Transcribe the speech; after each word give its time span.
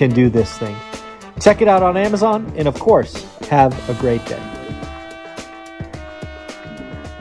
can 0.00 0.10
do 0.10 0.30
this 0.30 0.56
thing. 0.56 0.74
Check 1.42 1.60
it 1.60 1.68
out 1.68 1.82
on 1.82 1.94
Amazon, 1.94 2.50
and 2.56 2.66
of 2.66 2.74
course, 2.80 3.22
have 3.50 3.70
a 3.90 3.92
great 4.00 4.24
day. 4.24 4.42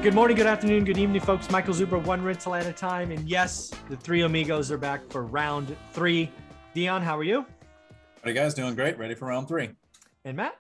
Good 0.02 0.14
morning, 0.14 0.38
good 0.38 0.48
afternoon, 0.48 0.86
good 0.86 0.98
evening, 0.98 1.20
folks. 1.20 1.52
Michael 1.52 1.74
Zuber, 1.74 2.02
one 2.02 2.24
rental 2.24 2.56
at 2.56 2.66
a 2.66 2.72
time. 2.72 3.12
And 3.12 3.28
yes, 3.28 3.70
the 3.90 3.98
three 3.98 4.22
amigos 4.22 4.72
are 4.72 4.78
back 4.78 5.06
for 5.10 5.26
round 5.26 5.76
three. 5.92 6.32
Dion, 6.74 7.02
how 7.02 7.18
are 7.18 7.24
you? 7.24 7.46
How 8.24 8.30
you 8.30 8.34
guys 8.34 8.54
doing? 8.54 8.76
Great. 8.76 8.98
Ready 8.98 9.14
for 9.14 9.28
round 9.28 9.50
three. 9.50 9.72
And 10.24 10.38
Matt? 10.38 10.56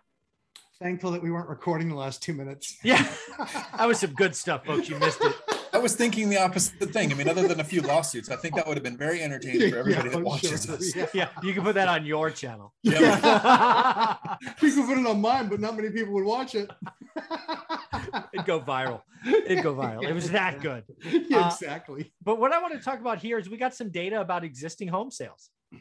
Thankful 0.81 1.11
that 1.11 1.23
we 1.23 1.31
weren't 1.31 1.47
recording 1.47 1.87
the 1.87 1.95
last 1.95 2.21
two 2.21 2.33
minutes. 2.33 2.77
Yeah, 2.83 3.01
that 3.77 3.87
was 3.87 3.97
some 3.97 4.11
good 4.11 4.35
stuff, 4.35 4.65
folks. 4.65 4.89
You 4.89 4.99
missed 4.99 5.21
it. 5.21 5.35
I 5.79 5.81
was 5.81 5.95
thinking 5.95 6.29
the 6.29 6.37
opposite 6.41 6.91
thing. 6.91 7.09
I 7.09 7.15
mean, 7.15 7.29
other 7.29 7.47
than 7.47 7.61
a 7.61 7.63
few 7.63 7.81
lawsuits, 7.81 8.29
I 8.29 8.35
think 8.35 8.55
that 8.55 8.67
would 8.67 8.75
have 8.75 8.83
been 8.83 8.97
very 8.97 9.21
entertaining 9.23 9.71
for 9.71 9.77
everybody 9.77 10.09
Yeah, 10.09 10.15
that 10.17 10.23
watches 10.25 10.65
sure. 10.65 10.75
us. 10.75 10.93
Yeah. 10.93 11.05
Yeah, 11.13 11.29
you 11.41 11.53
can 11.53 11.63
put 11.63 11.75
that 11.75 11.87
on 11.87 12.05
your 12.05 12.29
channel. 12.31 12.73
Yeah. 12.83 14.25
We 14.61 14.71
could 14.75 14.85
put 14.85 14.97
it 14.97 15.07
on 15.07 15.21
mine, 15.21 15.47
but 15.47 15.61
not 15.61 15.77
many 15.77 15.89
people 15.89 16.13
would 16.15 16.25
watch 16.25 16.53
it. 16.55 16.69
It'd 18.33 18.45
go 18.45 18.59
viral. 18.59 19.03
It'd 19.25 19.63
go 19.63 19.73
viral. 19.73 20.03
It 20.03 20.13
was 20.13 20.29
that 20.31 20.59
good. 20.59 20.83
Yeah, 21.29 21.45
Uh, 21.45 21.47
exactly. 21.47 22.11
But 22.21 22.39
what 22.41 22.51
I 22.51 22.61
want 22.61 22.73
to 22.73 22.79
talk 22.81 22.99
about 22.99 23.19
here 23.19 23.39
is 23.39 23.49
we 23.49 23.55
got 23.55 23.73
some 23.73 23.89
data 23.89 24.19
about 24.19 24.43
existing 24.43 24.89
home 24.89 25.11
sales. 25.11 25.49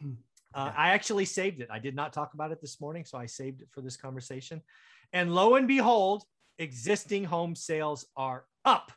Uh, 0.55 0.73
I 0.75 0.89
actually 0.93 1.27
saved 1.27 1.61
it. 1.61 1.69
I 1.71 1.79
did 1.79 1.95
not 1.95 2.15
talk 2.15 2.33
about 2.33 2.51
it 2.53 2.61
this 2.63 2.81
morning, 2.81 3.05
so 3.05 3.19
I 3.19 3.27
saved 3.27 3.61
it 3.61 3.69
for 3.71 3.83
this 3.83 3.99
conversation. 3.99 4.63
And 5.13 5.35
lo 5.35 5.57
and 5.57 5.69
behold, 5.69 6.25
existing 6.59 7.25
home 7.25 7.55
sales 7.55 8.07
are 8.17 8.47
up. 8.65 8.91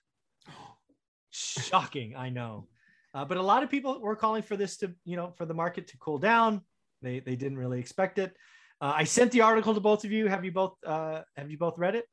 Shocking, 1.32 2.16
I 2.16 2.30
know. 2.30 2.68
Uh, 3.14 3.26
but 3.26 3.38
a 3.38 3.42
lot 3.42 3.64
of 3.64 3.70
people 3.70 4.00
were 4.00 4.16
calling 4.16 4.44
for 4.44 4.56
this 4.56 4.78
to, 4.78 4.94
you 5.06 5.18
know, 5.18 5.32
for 5.38 5.46
the 5.46 5.54
market 5.54 5.88
to 5.88 5.98
cool 5.98 6.18
down. 6.18 6.62
They 7.02 7.20
they 7.20 7.36
didn't 7.36 7.58
really 7.58 7.80
expect 7.80 8.20
it. 8.20 8.36
Uh, 8.80 8.94
I 8.96 9.04
sent 9.04 9.32
the 9.32 9.42
article 9.42 9.74
to 9.74 9.80
both 9.80 10.04
of 10.06 10.12
you. 10.12 10.28
Have 10.28 10.46
you 10.46 10.52
both 10.52 10.76
uh, 10.86 11.22
have 11.36 11.50
you 11.50 11.58
both 11.58 11.78
read 11.78 11.96
it? 11.96 12.06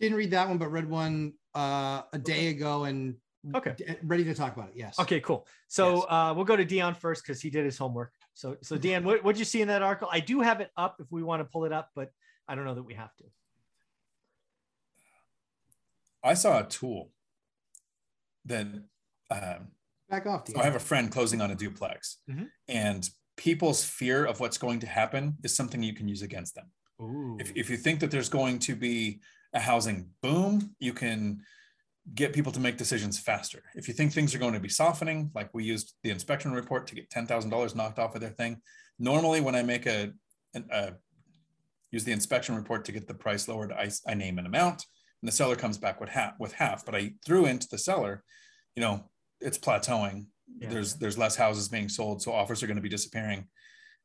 Didn't 0.00 0.16
read 0.16 0.30
that 0.30 0.48
one, 0.48 0.58
but 0.58 0.68
read 0.68 0.88
one 0.88 1.34
uh, 1.54 2.02
a 2.12 2.18
day 2.18 2.48
ago 2.48 2.84
and 2.84 3.16
Okay. 3.54 3.74
d- 3.76 3.84
ready 4.02 4.24
to 4.24 4.34
talk 4.34 4.54
about 4.56 4.68
it. 4.68 4.74
Yes. 4.76 4.98
Okay, 4.98 5.20
cool. 5.20 5.46
So 5.68 5.96
Yes. 5.96 6.04
uh, 6.08 6.32
we'll 6.36 6.44
go 6.44 6.56
to 6.56 6.64
Dion 6.64 6.94
first 6.94 7.22
because 7.22 7.40
he 7.40 7.48
did 7.50 7.64
his 7.64 7.78
homework. 7.78 8.12
So, 8.34 8.56
so 8.62 8.76
Dion, 8.84 9.02
what 9.04 9.24
did 9.24 9.38
you 9.38 9.44
see 9.44 9.62
in 9.62 9.68
that 9.68 9.82
article? 9.82 10.08
I 10.12 10.20
do 10.20 10.40
have 10.40 10.60
it 10.60 10.70
up 10.76 10.96
if 11.00 11.06
we 11.10 11.22
want 11.22 11.40
to 11.40 11.44
pull 11.44 11.64
it 11.64 11.72
up, 11.72 11.88
but 11.94 12.10
I 12.48 12.54
don't 12.54 12.64
know 12.64 12.74
that 12.74 12.82
we 12.82 12.94
have 12.94 13.14
to. 13.16 13.24
I 16.22 16.34
saw 16.34 16.60
a 16.60 16.64
tool 16.64 17.10
that 18.46 18.66
um, 19.30 19.68
Back 20.08 20.26
off. 20.26 20.48
so 20.48 20.60
I 20.60 20.64
have 20.64 20.74
a 20.76 20.80
friend 20.80 21.10
closing 21.10 21.40
on 21.40 21.50
a 21.50 21.54
duplex, 21.54 22.18
Mhm. 22.28 22.48
and 22.68 23.08
people's 23.36 23.84
fear 23.84 24.24
of 24.24 24.40
what's 24.40 24.58
going 24.58 24.80
to 24.80 24.86
happen 24.86 25.36
is 25.44 25.54
something 25.54 25.82
you 25.82 25.94
can 25.94 26.08
use 26.08 26.22
against 26.22 26.54
them. 26.54 26.70
Ooh. 27.00 27.36
If, 27.40 27.52
if 27.56 27.70
you 27.70 27.76
think 27.76 28.00
that 28.00 28.10
there's 28.10 28.28
going 28.28 28.58
to 28.60 28.74
be 28.76 29.20
a 29.54 29.60
housing 29.60 30.10
boom, 30.22 30.74
you 30.78 30.92
can 30.92 31.42
get 32.14 32.32
people 32.32 32.52
to 32.52 32.60
make 32.60 32.76
decisions 32.76 33.18
faster. 33.18 33.62
If 33.74 33.86
you 33.88 33.94
think 33.94 34.12
things 34.12 34.34
are 34.34 34.38
going 34.38 34.54
to 34.54 34.60
be 34.60 34.68
softening, 34.68 35.30
like 35.34 35.52
we 35.54 35.64
used 35.64 35.94
the 36.02 36.10
inspection 36.10 36.52
report 36.52 36.86
to 36.88 36.94
get 36.94 37.08
$10,000 37.10 37.74
knocked 37.74 37.98
off 37.98 38.14
of 38.14 38.20
their 38.20 38.30
thing. 38.30 38.60
Normally, 38.98 39.40
when 39.40 39.54
I 39.54 39.62
make 39.62 39.86
a, 39.86 40.12
an- 40.54 40.68
a 40.70 40.92
use 41.90 42.04
the 42.04 42.12
inspection 42.12 42.54
report 42.56 42.84
to 42.86 42.92
get 42.92 43.06
the 43.08 43.14
price 43.14 43.48
lowered, 43.48 43.72
I, 43.72 43.90
I 44.06 44.14
name 44.14 44.38
an 44.38 44.46
amount 44.46 44.84
and 45.22 45.28
the 45.28 45.32
seller 45.32 45.56
comes 45.56 45.78
back 45.78 46.00
with 46.00 46.10
half, 46.10 46.34
with 46.38 46.52
half, 46.52 46.84
but 46.84 46.94
I 46.94 47.12
threw 47.24 47.46
into 47.46 47.68
the 47.68 47.78
seller, 47.78 48.22
you 48.74 48.80
know, 48.80 49.04
it's 49.40 49.58
plateauing. 49.58 50.26
Yeah. 50.58 50.70
There's, 50.70 50.94
there's 50.94 51.18
less 51.18 51.36
houses 51.36 51.68
being 51.68 51.88
sold. 51.88 52.22
So 52.22 52.32
offers 52.32 52.62
are 52.62 52.66
going 52.66 52.76
to 52.76 52.82
be 52.82 52.88
disappearing. 52.88 53.46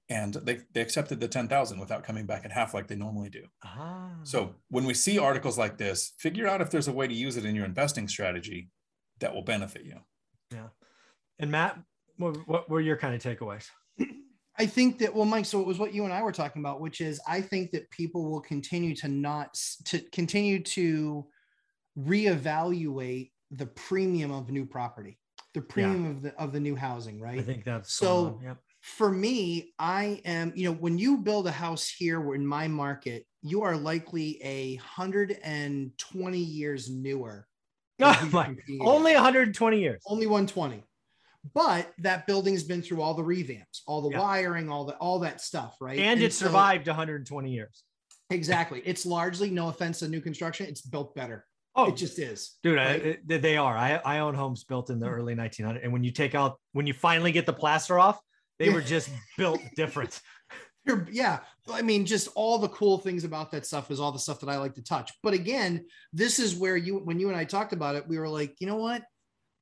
And 0.07 0.35
they, 0.35 0.59
they 0.73 0.81
accepted 0.81 1.19
the 1.19 1.27
10,000 1.27 1.79
without 1.79 2.03
coming 2.03 2.25
back 2.27 2.45
at 2.45 2.51
half 2.51 2.73
like 2.75 2.87
they 2.87 2.95
normally 2.95 3.29
do. 3.29 3.43
ah. 3.63 4.11
So 4.23 4.55
when 4.69 4.85
we 4.85 4.93
see 4.93 5.17
articles 5.17 5.57
like 5.57 5.77
this, 5.77 6.13
figure 6.19 6.47
out 6.47 6.61
if 6.61 6.69
there's 6.69 6.87
a 6.87 6.93
way 6.93 7.07
to 7.07 7.13
use 7.13 7.37
it 7.37 7.45
in 7.45 7.55
your 7.55 7.65
investing 7.65 8.07
strategy 8.07 8.69
that 9.19 9.33
will 9.33 9.41
benefit 9.41 9.83
you. 9.83 9.99
yeah. 10.53 10.67
And 11.39 11.51
Matt, 11.51 11.79
what, 12.17 12.47
what 12.47 12.69
were 12.69 12.81
your 12.81 12.97
kind 12.97 13.15
of 13.15 13.21
takeaways? 13.21 13.67
I 14.57 14.65
think 14.65 14.99
that 14.99 15.13
well, 15.13 15.25
Mike. 15.25 15.45
So 15.45 15.59
it 15.59 15.67
was 15.67 15.79
what 15.79 15.93
you 15.93 16.05
and 16.05 16.13
I 16.13 16.21
were 16.23 16.31
talking 16.31 16.61
about, 16.61 16.79
which 16.79 17.01
is 17.01 17.19
I 17.27 17.41
think 17.41 17.71
that 17.71 17.89
people 17.91 18.29
will 18.29 18.41
continue 18.41 18.95
to 18.97 19.07
not 19.07 19.53
to 19.85 19.99
continue 20.11 20.63
to 20.63 21.25
reevaluate 21.97 23.31
the 23.51 23.65
premium 23.67 24.31
of 24.31 24.49
new 24.49 24.65
property, 24.65 25.17
the 25.53 25.61
premium 25.61 26.05
of 26.05 26.21
the 26.21 26.35
of 26.35 26.51
the 26.51 26.59
new 26.59 26.75
housing, 26.75 27.19
right? 27.19 27.39
I 27.39 27.41
think 27.43 27.63
that's 27.63 27.93
So- 27.93 28.39
Yep. 28.43 28.57
for 28.81 29.11
me, 29.11 29.73
I 29.79 30.21
am, 30.25 30.53
you 30.55 30.69
know, 30.69 30.75
when 30.75 30.97
you 30.97 31.17
build 31.17 31.47
a 31.47 31.51
house 31.51 31.87
here 31.89 32.33
in 32.35 32.45
my 32.45 32.67
market, 32.67 33.25
you 33.41 33.61
are 33.63 33.75
likely 33.75 34.41
a 34.43 34.75
hundred 34.75 35.37
and 35.43 35.91
twenty 35.97 36.39
years 36.39 36.89
newer. 36.89 37.47
Oh 38.01 38.29
my, 38.33 38.53
only 38.81 39.13
120 39.13 39.79
years. 39.79 40.01
only 40.07 40.27
120. 40.27 40.83
But 41.53 41.91
that 41.99 42.25
building's 42.27 42.63
been 42.63 42.81
through 42.81 43.01
all 43.01 43.13
the 43.13 43.23
revamps, 43.23 43.81
all 43.87 44.01
the 44.01 44.09
Yeah. 44.11 44.19
wiring, 44.21 44.69
all 44.69 44.85
the 44.85 44.95
all 44.97 45.19
that 45.19 45.41
stuff, 45.41 45.75
right? 45.79 45.99
And 45.99 46.21
it 46.21 46.33
so- 46.33 46.45
survived 46.47 46.87
120 46.87 47.51
years. 47.51 47.83
exactly. 48.31 48.81
It's 48.85 49.05
largely, 49.05 49.51
no 49.51 49.67
offense 49.67 49.99
to 49.99 50.07
new 50.07 50.21
construction, 50.21 50.65
it's 50.67 50.81
built 50.81 51.13
better. 51.15 51.45
Oh, 51.75 51.89
It 51.89 51.97
just 51.97 52.17
is. 52.19 52.55
dude, 52.63 52.79
I, 52.79 52.85
right? 52.85 53.05
it- 53.29 53.41
they 53.41 53.57
are. 53.57 53.77
I, 53.77 53.95
I 53.97 54.19
own 54.19 54.33
homes 54.33 54.63
built 54.63 54.89
in 54.89 54.99
the 54.99 55.07
early 55.09 55.35
1900s. 55.35 55.83
And 55.83 55.91
when 55.93 56.03
you 56.03 56.11
take 56.11 56.33
out, 56.33 56.59
when 56.71 56.87
you 56.87 56.93
finally 56.93 57.31
get 57.31 57.45
the 57.45 57.53
plaster 57.53 57.99
off, 57.99 58.19
they 58.57 58.67
Yeah. 58.67 58.73
were 58.75 58.81
just 58.81 59.09
built 59.37 59.59
different. 59.75 60.19
You're- 60.87 61.05
yeah 61.11 61.39
i 61.73 61.81
mean 61.81 62.05
just 62.05 62.27
all 62.35 62.59
the 62.59 62.69
cool 62.69 62.99
things 62.99 63.23
about 63.23 63.49
that 63.51 63.65
stuff 63.65 63.89
is 63.89 63.99
all 63.99 64.11
the 64.11 64.19
stuff 64.19 64.39
that 64.41 64.49
i 64.49 64.57
like 64.59 64.75
to 64.75 64.83
touch 64.83 65.11
but 65.23 65.33
again 65.33 65.83
this 66.13 66.37
is 66.37 66.53
where 66.55 66.77
you 66.77 66.99
when 66.99 67.19
you 67.19 67.27
and 67.29 67.35
i 67.35 67.43
talked 67.43 67.73
about 67.73 67.95
it 67.95 68.07
we 68.07 68.19
were 68.19 68.29
like 68.29 68.55
you 68.61 68.67
know 68.67 68.75
what 68.75 69.03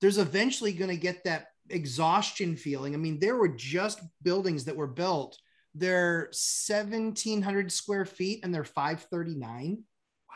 there's 0.02 0.18
eventually 0.18 0.74
going 0.74 0.90
to 0.90 0.98
get 0.98 1.24
that 1.24 1.46
exhaustion 1.70 2.56
feeling 2.56 2.94
i 2.94 2.98
mean 2.98 3.20
there 3.20 3.36
were 3.36 3.48
just 3.48 4.00
buildings 4.22 4.66
that 4.66 4.76
were 4.76 4.88
built 4.88 5.38
they're 5.76 6.30
1700 6.32 7.72
square 7.72 8.06
feet 8.06 8.42
and 8.44 8.54
they're 8.54 8.64
539 8.64 9.84
Wow. 10.30 10.36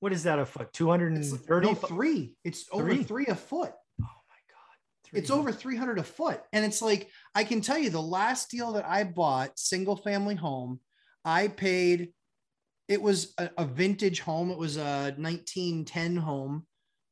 What 0.00 0.12
is 0.12 0.22
that 0.24 0.38
a 0.38 0.46
foot? 0.46 0.68
it's 0.68 0.78
230? 0.78 1.66
no, 1.66 1.74
three 1.74 2.34
it's 2.44 2.66
over 2.72 2.94
Three? 2.94 3.02
three 3.04 3.26
a 3.26 3.34
foot 3.34 3.72
Oh 4.00 4.04
my 4.28 4.36
God. 4.50 5.18
it's 5.18 5.30
over 5.30 5.50
300 5.50 5.98
a 5.98 6.02
foot 6.04 6.40
and 6.52 6.64
it's 6.64 6.82
like 6.82 7.08
i 7.34 7.42
can 7.44 7.60
tell 7.60 7.78
you 7.78 7.90
the 7.90 8.00
last 8.02 8.50
deal 8.50 8.72
that 8.72 8.84
i 8.86 9.02
bought 9.04 9.58
single 9.58 9.96
family 9.96 10.34
home 10.34 10.78
i 11.24 11.48
paid 11.48 12.12
it 12.88 13.00
was 13.00 13.34
a, 13.38 13.48
a 13.58 13.64
vintage 13.64 14.20
home 14.20 14.50
it 14.50 14.58
was 14.58 14.76
a 14.76 15.14
1910 15.16 16.16
home 16.16 16.66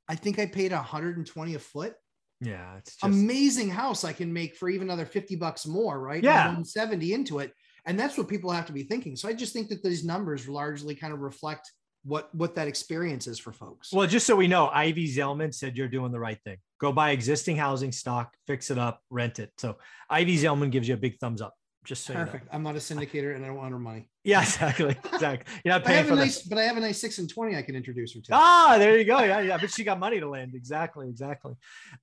i 0.09 0.15
think 0.15 0.39
i 0.39 0.47
paid 0.47 0.71
120 0.73 1.55
a 1.55 1.59
foot 1.59 1.95
Yeah. 2.41 2.77
It's 2.79 2.97
just, 2.97 3.05
amazing 3.05 3.69
house 3.69 4.05
i 4.05 4.13
can 4.13 4.33
make 4.33 4.57
for 4.57 4.69
even 4.69 4.89
another 4.89 5.07
50 5.07 5.37
bucks 5.37 5.67
more 5.67 6.01
right 6.01 6.23
Yeah. 6.23 6.47
170 6.47 7.13
into 7.13 7.39
it 7.41 7.53
and 7.87 7.99
that's 7.99 8.17
what 8.17 8.29
people 8.29 8.51
have 8.51 8.67
to 8.67 8.73
be 8.73 8.85
thinking 8.85 9.17
so 9.17 9.29
i 9.29 9.33
just 9.33 9.53
think 9.53 9.69
that 9.69 9.83
these 9.83 10.05
numbers 10.05 10.49
largely 10.49 10.95
kind 10.95 11.13
of 11.13 11.21
reflect 11.21 11.73
what 12.05 12.33
what 12.35 12.55
that 12.55 12.69
experience 12.69 13.27
is 13.27 13.39
for 13.39 13.53
folks 13.53 13.93
well, 13.93 14.07
just 14.07 14.27
so 14.27 14.37
we 14.37 14.47
know, 14.47 14.69
Ivy 14.69 15.13
Zellman 15.13 15.53
said 15.53 15.77
you're 15.77 15.89
doing 15.89 16.13
the 16.13 16.21
right 16.21 16.39
thing. 16.45 16.59
Go 16.79 16.93
buy 16.93 17.11
existing 17.11 17.57
housing 17.57 17.91
stock, 17.91 18.35
fix 18.47 18.71
it 18.71 18.79
up, 18.79 19.03
rent 19.11 19.41
it. 19.41 19.51
So 19.59 19.79
Ivy 20.09 20.39
Zellman 20.39 20.71
gives 20.71 20.87
you 20.87 20.95
a 20.95 20.97
big 20.97 21.19
thumbs 21.19 21.43
up. 21.43 21.55
Just 21.85 22.05
so 22.05 22.13
you 22.13 22.19
know. 22.19 22.25
perfect 22.27 22.49
i'm 22.53 22.63
not 22.63 22.75
a 22.75 22.79
syndicator 22.79 23.35
and 23.35 23.45
i 23.45 23.49
don't 23.49 23.57
want 23.57 23.71
her 23.73 23.79
money 23.79 24.11
Yeah, 24.29 24.43
exactly. 24.43 24.95
Exactly. 25.15 25.55
You're 25.65 25.73
not 25.73 25.83
I 25.83 25.85
paying 25.87 25.97
have 25.97 26.07
for 26.09 26.13
a 26.13 26.17
that. 26.17 26.23
nice, 26.23 26.43
but 26.43 26.59
I 26.59 26.65
have 26.65 26.77
a 26.77 26.81
nice 26.81 27.01
six 27.01 27.19
and 27.19 27.31
twenty 27.31 27.57
I 27.57 27.63
can 27.63 27.75
introduce 27.75 28.13
her 28.15 28.21
to. 28.21 28.31
Ah, 28.35 28.77
there 28.79 28.99
you 28.99 29.05
go. 29.05 29.21
Yeah, 29.21 29.41
yeah. 29.41 29.57
But 29.57 29.71
she 29.71 29.85
got 29.85 29.99
money 29.99 30.21
to 30.21 30.29
lend. 30.29 30.55
Exactly, 30.55 31.09
exactly. 31.09 31.55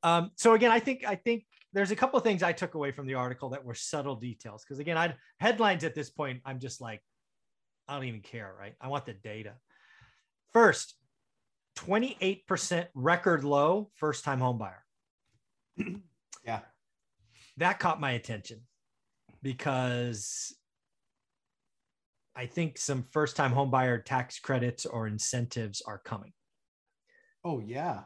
Um, 0.02 0.32
so 0.36 0.56
again, 0.56 0.72
I 0.72 0.80
think 0.80 1.06
I 1.08 1.16
think 1.16 1.46
there's 1.72 1.92
a 1.92 1.96
couple 1.96 2.18
of 2.18 2.24
things 2.24 2.42
I 2.42 2.52
took 2.52 2.74
away 2.74 2.92
from 2.92 3.06
the 3.06 3.14
article 3.14 3.50
that 3.50 3.64
were 3.64 3.76
subtle 3.76 4.16
details. 4.16 4.64
Because 4.64 4.80
again, 4.80 4.98
I 4.98 5.14
headlines 5.40 5.84
at 5.84 5.94
this 5.94 6.10
point, 6.10 6.42
I'm 6.46 6.60
just 6.60 6.82
like, 6.82 7.00
I 7.88 7.94
don't 7.94 8.06
even 8.06 8.22
care, 8.22 8.56
right? 8.60 8.74
I 8.82 8.88
want 8.88 9.06
the 9.06 9.14
data. 9.14 9.54
First, 10.52 10.96
28% 11.78 12.88
record 12.96 13.44
low 13.44 13.92
first 13.94 14.24
time 14.24 14.40
home 14.40 14.58
buyer. 14.58 14.84
Yeah. 16.46 16.60
That 17.58 17.80
caught 17.80 18.00
my 18.00 18.12
attention 18.12 18.62
because 19.42 20.54
I 22.36 22.46
think 22.46 22.78
some 22.78 23.04
first 23.04 23.36
time 23.36 23.54
homebuyer 23.54 24.04
tax 24.04 24.40
credits 24.40 24.86
or 24.86 25.08
incentives 25.08 25.82
are 25.82 26.00
coming. 26.00 26.34
Oh, 27.44 27.60
yeah. 27.60 28.02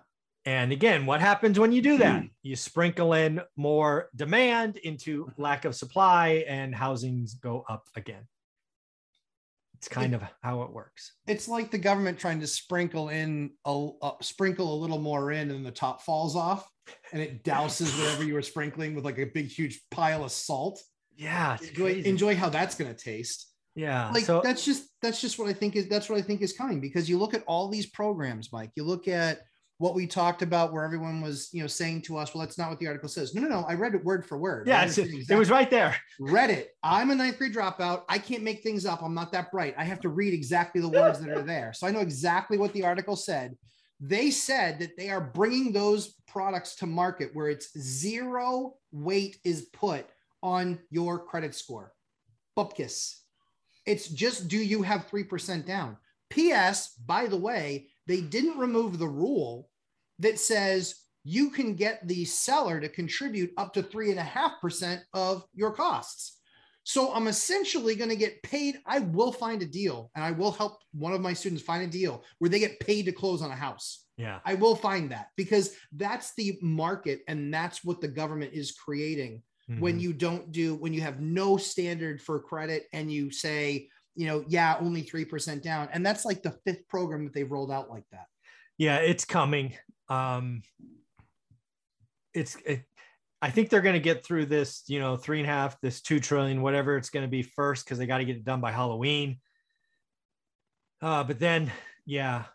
And 0.46 0.72
again, 0.72 1.06
what 1.06 1.20
happens 1.20 1.60
when 1.60 1.72
you 1.72 1.81
do 1.81 1.98
that? 1.98 2.22
Hmm. 2.22 2.28
You 2.44 2.56
sprinkle 2.56 3.14
in 3.14 3.42
more 3.56 4.10
demand 4.16 4.78
into 4.78 5.31
lack 5.38 5.66
of 5.66 5.76
supply 5.76 6.46
and 6.48 6.74
housings 6.74 7.36
go 7.36 7.66
up 7.70 7.88
again. 7.96 8.28
It's 9.76 9.88
kind 9.88 10.14
of 10.14 10.22
how 10.42 10.64
it 10.64 10.74
works. 10.74 11.14
It's 11.26 11.48
like 11.48 11.72
the 11.72 11.78
government 11.78 12.20
trying 12.20 12.42
to 12.42 12.48
sprinkle 12.48 13.10
in 13.10 13.52
a, 13.64 13.90
a 14.02 14.12
sprinkle 14.22 14.74
a 14.74 14.78
little 14.78 15.00
more 15.00 15.31
in 15.31 15.52
and 15.52 15.66
the 15.66 15.72
top 15.72 16.02
falls 16.02 16.36
off 16.36 16.70
and 17.14 17.22
it 17.22 17.46
douses 17.46 17.98
whatever 17.98 18.26
you 18.26 18.34
were 18.34 18.42
sprinkling 18.42 18.94
with 18.94 19.06
like 19.06 19.20
a 19.20 19.26
big 19.26 19.48
huge 19.48 19.80
pile 19.90 20.26
of 20.26 20.34
salt. 20.34 20.84
Yeah. 21.16 21.58
Enjoy, 21.66 21.94
enjoy 21.94 22.36
how 22.36 22.50
that's 22.50 22.76
going 22.76 22.94
to 22.94 23.00
taste. 23.00 23.48
Yeah. 23.80 24.12
like 24.12 24.26
so 24.26 24.42
that's 24.44 24.66
just 24.66 24.90
that's 25.02 25.22
just 25.22 25.40
what 25.40 25.48
I 25.48 25.54
think 25.54 25.76
is 25.78 25.88
that's 25.88 26.10
what 26.10 26.18
I 26.20 26.22
think 26.22 26.42
is 26.42 26.52
coming 26.52 26.81
because 26.81 27.10
you 27.10 27.18
look 27.18 27.34
at 27.34 27.44
all 27.48 27.70
these 27.70 27.86
programs, 27.86 28.52
Mike. 28.52 28.72
You 28.76 28.84
look 28.84 29.08
at 29.08 29.40
what 29.78 29.96
we 29.96 30.06
talked 30.06 30.42
about 30.42 30.74
where 30.74 30.84
everyone 30.84 31.22
was, 31.22 31.48
you 31.54 31.62
know, 31.62 31.68
saying 31.68 32.02
to 32.02 32.18
us, 32.18 32.34
well, 32.34 32.44
that's 32.44 32.58
not 32.58 32.70
what 32.70 32.78
the 32.80 32.88
article 32.88 33.08
says. 33.08 33.34
No, 33.34 33.42
no, 33.42 33.48
no. 33.48 33.66
I 33.66 33.76
read 33.76 33.96
it 33.96 34.04
word 34.04 34.26
for 34.26 34.38
word. 34.38 34.68
Yeah, 34.68 34.81
understand 34.81 35.10
it 35.30 35.36
was 35.36 35.50
right 35.50 35.70
there. 35.70 35.96
read 36.20 36.50
it. 36.50 36.72
I'm 36.84 37.12
a 37.12 37.16
ninth 37.16 37.38
grade 37.38 37.54
dropout. 37.54 38.04
I 38.10 38.18
can't 38.18 38.44
make 38.44 38.62
things 38.62 38.86
up. 38.86 39.02
I'm 39.02 39.14
not 39.14 39.31
that 39.31 39.50
bright. 39.50 39.76
I 39.78 39.86
have 39.86 40.02
to 40.02 40.10
read 40.10 40.34
exactly 40.34 40.81
the 40.81 40.90
words 40.90 41.22
that 41.22 41.30
are 41.30 41.42
there. 41.42 41.72
So 41.72 41.88
I 41.88 41.92
know 41.92 42.02
exactly 42.02 42.58
what 42.58 42.74
the 42.74 42.84
article 42.84 43.16
said. 43.16 43.56
They 44.02 44.31
said 44.31 44.80
that 44.80 44.98
they 44.98 45.10
are 45.10 45.22
bringing 45.22 45.72
those 45.72 46.16
products 46.28 46.76
to 46.76 46.86
market 46.86 47.30
where 47.34 47.48
it's 47.48 47.78
zero 47.80 48.76
weight 48.92 49.38
is 49.46 49.70
put 49.72 50.06
on 50.44 50.80
your 50.90 51.20
credit 51.20 51.56
score. 51.56 51.94
Bupkis. 52.58 53.16
It's 53.89 54.07
just 54.07 54.47
do 54.47 54.57
you 54.57 54.83
have 54.83 55.09
3% 55.09 55.65
down? 55.65 55.97
P.S. 56.30 56.94
By 57.07 57.25
the 57.25 57.38
way, 57.38 57.88
they 58.06 58.21
didn't 58.21 58.59
remove 58.59 59.00
the 59.00 59.07
rule 59.07 59.68
that 60.19 60.39
says 60.39 60.94
you 61.24 61.50
can 61.50 61.74
get 61.74 62.07
the 62.07 62.24
seller 62.25 62.80
to 62.80 62.88
contribute 62.88 63.51
up 63.57 63.74
to 63.74 63.81
three 63.81 64.12
and 64.12 64.19
a 64.19 64.24
half 64.24 64.62
percent 64.62 65.01
of 65.15 65.44
your 65.56 65.71
costs. 65.71 66.38
So 66.83 67.12
I'm 67.13 67.27
essentially 67.27 67.95
going 67.95 68.12
to 68.12 68.15
get 68.15 68.44
paid. 68.44 68.80
I 68.86 69.00
will 69.00 69.31
find 69.31 69.62
a 69.63 69.65
deal 69.65 70.12
and 70.13 70.24
I 70.24 70.31
will 70.31 70.51
help 70.51 70.77
one 70.94 71.13
of 71.13 71.21
my 71.21 71.33
students 71.33 71.63
find 71.63 71.83
a 71.83 71.88
deal 71.88 72.24
where 72.38 72.50
they 72.50 72.59
get 72.59 72.80
paid 72.80 73.06
to 73.06 73.12
close 73.12 73.42
on 73.42 73.50
a 73.50 73.56
house. 73.56 74.06
Yeah. 74.18 74.39
I 74.45 74.53
will 74.53 74.75
find 74.75 75.12
that 75.12 75.30
because 75.35 75.75
that's 75.94 76.35
the 76.35 76.59
market 76.62 77.21
and 77.27 77.51
that's 77.51 77.83
what 77.83 78.01
the 78.01 78.07
government 78.07 78.53
is 78.53 78.71
creating 78.71 79.42
when 79.77 79.98
Mhm. 79.98 80.01
you 80.01 80.13
don't 80.13 80.51
do 80.51 80.75
when 80.75 80.94
you 80.94 81.01
have 81.01 81.21
no 81.21 81.57
standard 81.57 82.21
for 82.21 82.39
credit 82.39 82.88
and 82.92 83.12
you 83.12 83.30
say 83.30 83.88
you 84.16 84.25
know 84.25 84.44
yeah 84.48 84.77
only 84.80 85.04
3% 85.04 85.62
down 85.62 85.88
and 85.94 86.04
that's 86.04 86.25
like 86.25 86.42
the 86.42 86.57
fifth 86.66 86.88
program 86.88 87.24
that 87.25 87.33
they've 87.33 87.51
rolled 87.51 87.71
out 87.71 87.89
like 87.89 88.06
that 88.12 88.25
yeah, 88.80 88.95
it's 89.00 89.25
coming. 89.25 89.74
Um, 90.07 90.63
it's, 92.33 92.56
it, 92.66 92.83
I 93.42 93.51
think 93.51 93.69
they're 93.69 93.81
going 93.81 93.95
to 93.95 94.00
get 94.00 94.25
through 94.25 94.45
this, 94.45 94.83
you 94.88 95.00
know, 95.00 95.18
three 95.18 95.42
and 95.42 95.50
a 95.50 95.51
half, 95.51 95.80
this 95.81 96.01
two 96.01 96.21
trillion, 96.21 96.62
whatever 96.62 96.95
it's 96.95 97.10
going 97.10 97.25
to 97.25 97.30
be 97.30 97.42
first, 97.42 97.83
because 97.83 97.98
they 97.98 98.07
got 98.07 98.19
to 98.19 98.25
get 98.25 98.38
it 98.38 98.45
done 98.45 98.62
by 98.62 98.71
Halloween. 98.71 99.39
Uh, 101.01 101.25
but 101.25 101.39
then, 101.39 101.71
yeah, 102.06 102.45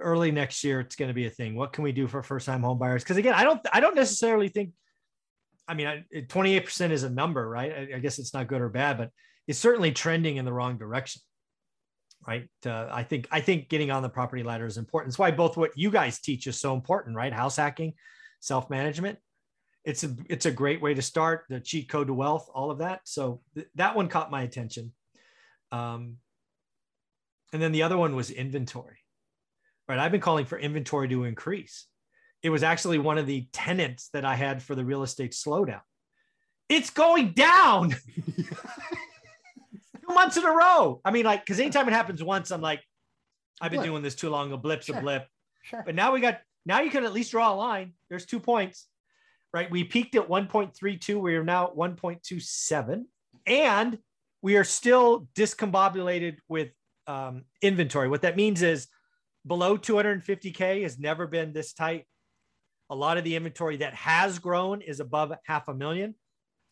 early 0.00 0.30
next 0.30 0.64
year, 0.64 0.80
it's 0.80 0.96
going 0.96 1.08
to 1.08 1.14
be 1.14 1.26
a 1.26 1.30
thing. 1.30 1.54
What 1.54 1.74
can 1.74 1.84
we 1.84 1.92
do 1.92 2.08
for 2.08 2.22
first 2.22 2.46
time 2.46 2.62
home 2.62 2.78
buyers? 2.78 3.04
Because 3.04 3.18
again, 3.18 3.34
I 3.34 3.44
don't, 3.44 3.60
I 3.70 3.80
don't 3.80 3.96
necessarily 3.96 4.48
think, 4.48 4.70
I 5.68 5.74
mean, 5.74 6.04
28% 6.14 6.90
is 6.90 7.02
a 7.02 7.10
number, 7.10 7.48
right? 7.48 7.72
I, 7.72 7.96
I 7.96 7.98
guess 7.98 8.18
it's 8.18 8.32
not 8.32 8.46
good 8.46 8.60
or 8.60 8.68
bad, 8.68 8.98
but 8.98 9.10
it's 9.46 9.58
certainly 9.58 9.92
trending 9.92 10.36
in 10.36 10.44
the 10.44 10.52
wrong 10.52 10.78
direction. 10.78 11.22
Right. 12.26 12.48
Uh, 12.64 12.88
I 12.90 13.02
think, 13.04 13.28
I 13.30 13.40
think 13.40 13.68
getting 13.68 13.90
on 13.90 14.02
the 14.02 14.08
property 14.08 14.42
ladder 14.42 14.66
is 14.66 14.78
important. 14.78 15.10
It's 15.10 15.18
why 15.18 15.30
both 15.30 15.56
what 15.56 15.76
you 15.76 15.90
guys 15.90 16.18
teach 16.18 16.46
is 16.46 16.58
so 16.58 16.74
important, 16.74 17.14
right? 17.14 17.32
House 17.32 17.56
hacking, 17.56 17.94
self-management. 18.40 19.18
It's 19.84 20.02
a, 20.02 20.16
it's 20.28 20.46
a 20.46 20.50
great 20.50 20.82
way 20.82 20.94
to 20.94 21.02
start 21.02 21.44
the 21.48 21.60
cheat 21.60 21.88
code 21.88 22.08
to 22.08 22.14
wealth, 22.14 22.48
all 22.52 22.72
of 22.72 22.78
that. 22.78 23.02
So 23.04 23.42
th- 23.54 23.68
that 23.76 23.94
one 23.94 24.08
caught 24.08 24.32
my 24.32 24.42
attention. 24.42 24.92
Um, 25.70 26.16
and 27.52 27.62
then 27.62 27.72
the 27.72 27.84
other 27.84 27.96
one 27.96 28.16
was 28.16 28.30
inventory, 28.30 28.98
right? 29.88 29.98
I've 29.98 30.10
been 30.10 30.20
calling 30.20 30.46
for 30.46 30.58
inventory 30.58 31.08
to 31.08 31.24
increase. 31.24 31.86
It 32.46 32.50
was 32.50 32.62
actually 32.62 32.98
one 32.98 33.18
of 33.18 33.26
the 33.26 33.48
tenants 33.52 34.08
that 34.12 34.24
I 34.24 34.36
had 34.36 34.62
for 34.62 34.76
the 34.76 34.84
real 34.84 35.02
estate 35.02 35.32
slowdown. 35.32 35.80
It's 36.68 36.90
going 36.90 37.32
down 37.32 37.90
two 40.06 40.14
months 40.14 40.36
in 40.36 40.44
a 40.44 40.52
row. 40.52 41.00
I 41.04 41.10
mean, 41.10 41.24
like, 41.24 41.44
because 41.44 41.58
anytime 41.58 41.88
it 41.88 41.92
happens 41.92 42.22
once, 42.22 42.52
I'm 42.52 42.60
like, 42.60 42.84
I've 43.60 43.72
been 43.72 43.80
Blip. 43.80 43.90
doing 43.90 44.02
this 44.04 44.14
too 44.14 44.30
long. 44.30 44.52
A 44.52 44.56
blip's 44.56 44.86
Sure. 44.86 44.96
a 44.96 45.00
blip. 45.00 45.26
sure 45.64 45.82
But 45.84 45.96
now 45.96 46.12
we 46.12 46.20
got, 46.20 46.38
now 46.64 46.82
you 46.82 46.90
can 46.90 47.02
at 47.02 47.12
least 47.12 47.32
draw 47.32 47.52
a 47.52 47.56
line. 47.56 47.94
There's 48.10 48.26
two 48.26 48.38
points, 48.38 48.86
right? 49.52 49.68
We 49.68 49.82
peaked 49.82 50.14
at 50.14 50.28
1.32. 50.28 51.20
We 51.20 51.34
are 51.34 51.42
now 51.42 51.66
at 51.66 51.74
1.27. 51.74 53.06
And 53.46 53.98
we 54.40 54.56
are 54.56 54.62
still 54.62 55.26
discombobulated 55.34 56.36
with 56.48 56.68
um, 57.08 57.42
inventory. 57.60 58.08
What 58.08 58.22
that 58.22 58.36
means 58.36 58.62
is 58.62 58.86
below 59.44 59.76
250K 59.76 60.84
has 60.84 60.96
never 60.96 61.26
been 61.26 61.52
this 61.52 61.72
tight. 61.72 62.04
A 62.90 62.94
lot 62.94 63.18
of 63.18 63.24
the 63.24 63.36
inventory 63.36 63.78
that 63.78 63.94
has 63.94 64.38
grown 64.38 64.80
is 64.80 65.00
above 65.00 65.32
half 65.44 65.68
a 65.68 65.74
million. 65.74 66.14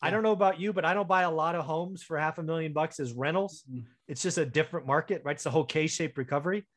I 0.01 0.11
don't 0.11 0.23
know 0.23 0.33
about 0.33 0.59
you, 0.59 0.71
but 0.71 0.85
I 0.85 0.93
don't 0.93 1.07
buy 1.07 1.23
a 1.23 1.31
lot 1.31 1.55
of 1.55 1.65
homes 1.65 2.03
for 2.03 2.17
half 2.17 2.37
a 2.37 2.43
million 2.43 2.73
bucks 2.73 2.99
as 2.99 3.13
rentals. 3.13 3.63
Mhm. 3.69 3.85
It's 4.07 4.21
just 4.21 4.37
a 4.37 4.45
different 4.45 4.85
market, 4.85 5.23
right? 5.25 5.33
It's 5.33 5.43
the 5.43 5.49
whole 5.49 5.65
K-shaped 5.65 6.17
recovery. 6.17 6.67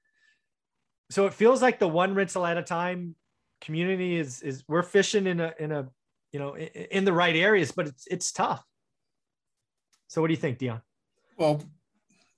So 1.10 1.26
it 1.26 1.34
feels 1.34 1.60
like 1.60 1.78
the 1.78 1.88
one 1.88 2.14
rental 2.14 2.46
at 2.46 2.56
a 2.56 2.62
time 2.62 3.16
community 3.60 4.16
is 4.16 4.40
is 4.42 4.64
we're 4.68 4.82
fishing 4.82 5.26
in 5.26 5.40
a 5.40 5.52
in 5.58 5.72
a 5.72 5.90
you 6.32 6.38
know 6.38 6.54
in, 6.54 6.68
in 6.68 7.04
the 7.04 7.12
right 7.12 7.36
areas, 7.36 7.72
but 7.72 7.86
it's 7.86 8.06
it's 8.06 8.32
tough. 8.32 8.64
So 10.06 10.22
what 10.22 10.28
do 10.28 10.32
you 10.32 10.40
think, 10.40 10.58
Dion? 10.58 10.80
Well, 11.36 11.62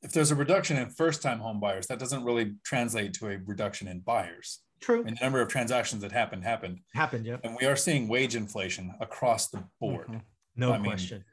if 0.03 0.13
there's 0.13 0.31
a 0.31 0.35
reduction 0.35 0.77
in 0.77 0.91
first-time 0.91 1.39
home 1.39 1.61
buyers, 1.61 1.87
that 1.87 1.99
doesn't 1.99 2.25
really 2.25 2.57
translate 2.65 3.15
to 3.15 3.29
a 3.29 3.39
reduction 3.45 3.87
in 3.87 4.01
buyers. 4.01 4.61
True. 4.81 5.05
And 5.07 5.17
the 5.17 5.21
number 5.25 5.41
of 5.41 5.49
transactions 5.49 6.03
that 6.03 6.13
happened 6.13 6.43
happened, 6.45 6.81
Happened, 6.95 7.27
yeah. 7.27 7.37
and 7.45 7.57
we 7.61 7.67
are 7.67 7.77
seeing 7.77 8.09
wage 8.09 8.35
inflation 8.35 8.95
across 9.01 9.49
the 9.49 9.63
board. 9.79 10.07
Mhm. 10.09 10.23
No 10.57 10.73
I 10.73 10.79
mean, 10.79 10.87
question. 10.91 11.25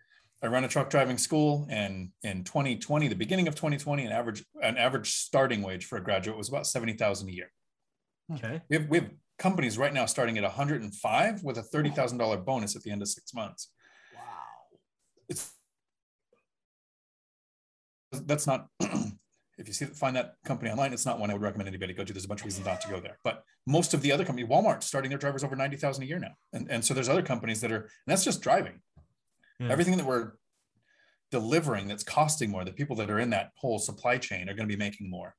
I 0.44 0.47
run 0.47 0.63
a 0.63 0.67
truck 0.67 0.89
driving 0.89 1.17
school, 1.17 1.66
and 1.69 2.11
in 2.23 2.44
2020, 2.44 3.07
the 3.07 3.16
beginning 3.16 3.47
of 3.47 3.56
2020, 3.56 4.06
an 4.06 4.11
average 4.11 4.45
an 4.61 4.77
average 4.77 5.11
starting 5.13 5.61
wage 5.61 5.85
for 5.85 5.97
a 5.97 6.04
graduate 6.04 6.37
was 6.37 6.49
about 6.49 6.68
70,000 6.68 7.30
a 7.30 7.31
year. 7.31 7.51
Okay. 8.35 8.61
We 8.69 8.75
have 8.77 8.89
we 8.89 8.99
have 8.99 9.09
companies 9.39 9.77
right 9.77 9.94
now 9.94 10.06
starting 10.06 10.37
at 10.37 10.44
105 10.44 11.44
with 11.44 11.57
a 11.57 11.63
$30,000 11.63 12.44
bonus 12.44 12.75
at 12.75 12.81
the 12.83 12.92
end 12.92 13.01
of 13.01 13.07
six 13.07 13.33
months. 13.33 13.71
wow 14.13 14.21
It's 15.30 15.54
that's 18.11 18.45
not 18.47 18.68
if 19.57 19.68
you 19.68 19.73
see 19.73 19.85
find 19.85 20.16
that 20.16 20.35
company 20.45 20.69
online, 20.69 20.94
it's 20.94 21.06
not 21.06 21.19
one 21.19 21.30
I 21.30 21.33
would 21.33 21.42
recommend 21.42 21.68
anybody 21.68 21.94
go 21.94 22.04
to. 22.04 22.14
There's 22.14 22.26
a 22.26 22.28
bunch 22.28 22.42
of 22.42 22.45
reasons 22.45 22.66
not 22.66 22.81
to 22.81 22.90
go 22.90 22.99
there. 22.99 23.18
But 23.23 23.44
most 23.66 23.94
of 23.94 24.02
the 24.02 24.11
other 24.11 24.23
companies, 24.23 24.49
Walmart 24.49 24.83
starting 24.83 25.09
their 25.09 25.18
drivers 25.18 25.44
over 25.44 25.56
90,000 25.56 26.04
a 26.04 26.06
year 26.06 26.19
now. 26.19 26.33
And, 26.54 26.69
and 26.69 26.85
so 26.85 26.94
there's 26.94 27.09
other 27.09 27.23
companies 27.23 27.61
that 27.61 27.71
are, 27.71 27.81
and 27.81 27.87
that's 28.06 28.23
just 28.23 28.42
driving. 28.42 28.81
Yeah. 29.59 29.69
Everything 29.69 29.97
that 29.97 30.06
we're 30.06 30.33
delivering 31.31 31.87
that's 31.87 32.04
costing 32.04 32.52
more, 32.52 32.64
the 32.64 32.71
people 32.71 32.95
that 32.97 33.09
are 33.09 33.19
in 33.19 33.31
that 33.31 33.52
whole 33.56 33.80
supply 33.80 34.18
chain 34.18 34.47
are 34.47 34.54
going 34.54 34.68
to 34.69 34.76
be 34.76 34.80
making 34.80 35.09
more. 35.09 35.33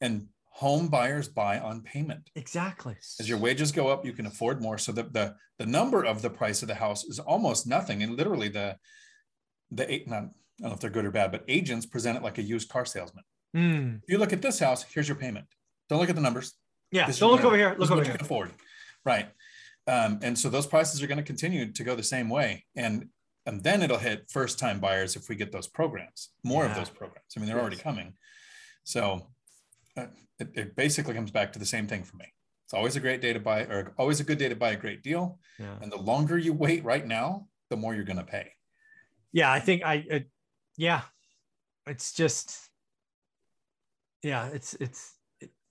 And 0.00 0.28
home 0.50 0.88
buyers 0.88 1.28
buy 1.28 1.58
on 1.58 1.82
payment. 1.82 2.30
Exactly. 2.34 2.96
As 3.20 3.28
your 3.28 3.38
wages 3.38 3.72
go 3.72 3.88
up, 3.88 4.06
you 4.06 4.12
can 4.12 4.26
afford 4.26 4.62
more. 4.62 4.78
So 4.78 4.92
the 4.92 5.02
the, 5.02 5.34
the 5.58 5.66
number 5.66 6.04
of 6.04 6.22
the 6.22 6.30
price 6.30 6.62
of 6.62 6.68
the 6.68 6.74
house 6.74 7.04
is 7.04 7.18
almost 7.18 7.66
nothing. 7.66 8.02
And 8.02 8.16
literally 8.16 8.48
the 8.48 8.76
the 9.70 9.92
eight 9.92 10.08
not 10.08 10.22
I 10.22 10.62
don't 10.62 10.70
know 10.70 10.74
if 10.74 10.80
they're 10.80 10.88
good 10.88 11.04
or 11.04 11.10
bad, 11.10 11.32
but 11.32 11.44
agents 11.48 11.84
present 11.84 12.16
it 12.16 12.22
like 12.22 12.38
a 12.38 12.42
used 12.42 12.70
car 12.70 12.86
salesman. 12.86 13.24
Mm. 13.56 14.02
If 14.02 14.10
you 14.10 14.18
look 14.18 14.32
at 14.32 14.42
this 14.42 14.58
house, 14.58 14.84
here's 14.84 15.08
your 15.08 15.16
payment. 15.16 15.46
Don't 15.88 15.98
look 15.98 16.10
at 16.10 16.14
the 16.14 16.20
numbers. 16.20 16.52
Yeah. 16.92 17.06
This 17.06 17.18
Don't 17.18 17.32
look 17.32 17.44
over 17.44 17.56
here. 17.56 17.74
Look 17.78 17.90
over 17.90 17.96
what 17.96 18.06
you 18.06 18.12
here. 18.12 18.18
can 18.18 18.26
afford. 18.26 18.50
Right. 19.04 19.28
Um, 19.86 20.18
and 20.22 20.38
so 20.38 20.48
those 20.48 20.66
prices 20.66 21.02
are 21.02 21.06
going 21.06 21.18
to 21.18 21.24
continue 21.24 21.72
to 21.72 21.84
go 21.84 21.94
the 21.94 22.02
same 22.02 22.28
way. 22.28 22.64
And 22.74 23.08
and 23.46 23.62
then 23.62 23.82
it'll 23.82 23.98
hit 23.98 24.28
first 24.28 24.58
time 24.58 24.80
buyers 24.80 25.14
if 25.14 25.28
we 25.28 25.36
get 25.36 25.52
those 25.52 25.68
programs, 25.68 26.30
more 26.42 26.66
of 26.66 26.74
those 26.74 26.90
programs. 26.90 27.28
I 27.36 27.40
mean, 27.40 27.48
they're 27.48 27.60
already 27.60 27.76
coming. 27.76 28.14
So 28.82 29.28
uh, 29.96 30.06
it, 30.40 30.48
it 30.54 30.76
basically 30.76 31.14
comes 31.14 31.30
back 31.30 31.52
to 31.52 31.60
the 31.60 31.64
same 31.64 31.86
thing 31.86 32.02
for 32.02 32.16
me. 32.16 32.26
It's 32.64 32.74
always 32.74 32.96
a 32.96 33.00
great 33.00 33.20
day 33.20 33.32
to 33.32 33.38
buy, 33.38 33.60
or 33.60 33.94
always 33.98 34.18
a 34.18 34.24
good 34.24 34.38
day 34.38 34.48
to 34.48 34.56
buy 34.56 34.70
a 34.70 34.76
great 34.76 35.04
deal. 35.04 35.38
Yeah. 35.60 35.76
And 35.80 35.92
the 35.92 35.96
longer 35.96 36.36
you 36.36 36.52
wait 36.52 36.84
right 36.84 37.06
now, 37.06 37.46
the 37.70 37.76
more 37.76 37.94
you're 37.94 38.04
going 38.04 38.16
to 38.16 38.24
pay. 38.24 38.50
Yeah. 39.32 39.52
I 39.52 39.60
think 39.60 39.84
I, 39.84 40.04
uh, 40.10 40.18
yeah, 40.76 41.02
it's 41.86 42.12
just, 42.12 42.65
yeah, 44.26 44.48
it's, 44.48 44.74
it's, 44.74 45.14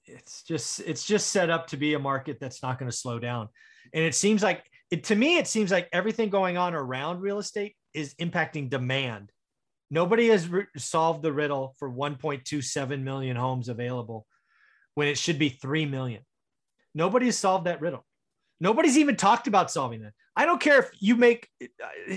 it's 0.05 0.43
just, 0.43 0.79
it's 0.81 1.05
just 1.05 1.31
set 1.31 1.49
up 1.49 1.67
to 1.67 1.77
be 1.77 1.93
a 1.93 1.99
market 1.99 2.37
that's 2.39 2.61
not 2.61 2.79
going 2.79 2.89
to 2.89 2.95
slow 2.95 3.19
down. 3.19 3.49
And 3.93 4.03
it 4.03 4.15
seems 4.15 4.43
like 4.43 4.63
it, 4.91 5.05
to 5.05 5.15
me, 5.15 5.37
it 5.37 5.47
seems 5.47 5.71
like 5.71 5.89
everything 5.91 6.29
going 6.29 6.57
on 6.57 6.73
around 6.73 7.21
real 7.21 7.39
estate 7.39 7.75
is 7.93 8.13
impacting 8.15 8.69
demand 8.69 9.31
Nobody 9.91 10.29
has 10.29 10.47
re- 10.47 10.65
solved 10.77 11.21
the 11.21 11.31
riddle 11.31 11.75
for 11.77 11.89
1.27 11.89 13.01
million 13.01 13.35
homes 13.35 13.69
available 13.69 14.25
when 14.95 15.07
it 15.07 15.17
should 15.17 15.37
be 15.37 15.49
3 15.49 15.85
million. 15.85 16.23
Nobody 16.93 17.27
has 17.27 17.37
solved 17.37 17.67
that 17.67 17.81
riddle. 17.81 18.05
Nobody's 18.59 18.97
even 18.97 19.15
talked 19.15 19.47
about 19.47 19.69
solving 19.69 20.01
that. 20.01 20.13
I 20.35 20.45
don't 20.45 20.61
care 20.61 20.79
if 20.79 20.89
you 20.99 21.15
make 21.15 21.49
uh, 21.61 22.15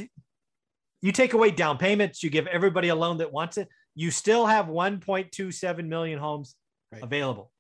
you 1.01 1.13
take 1.13 1.33
away 1.33 1.51
down 1.51 1.79
payments, 1.79 2.23
you 2.23 2.31
give 2.31 2.47
everybody 2.47 2.89
a 2.89 2.95
loan 2.95 3.19
that 3.19 3.33
wants 3.33 3.59
it, 3.59 3.69
you 3.99 4.13
still 4.13 4.47
have 4.47 4.67
1.27 4.67 5.89
million 5.89 6.21
homes 6.21 6.55
Right. 6.93 7.03
available. 7.03 7.53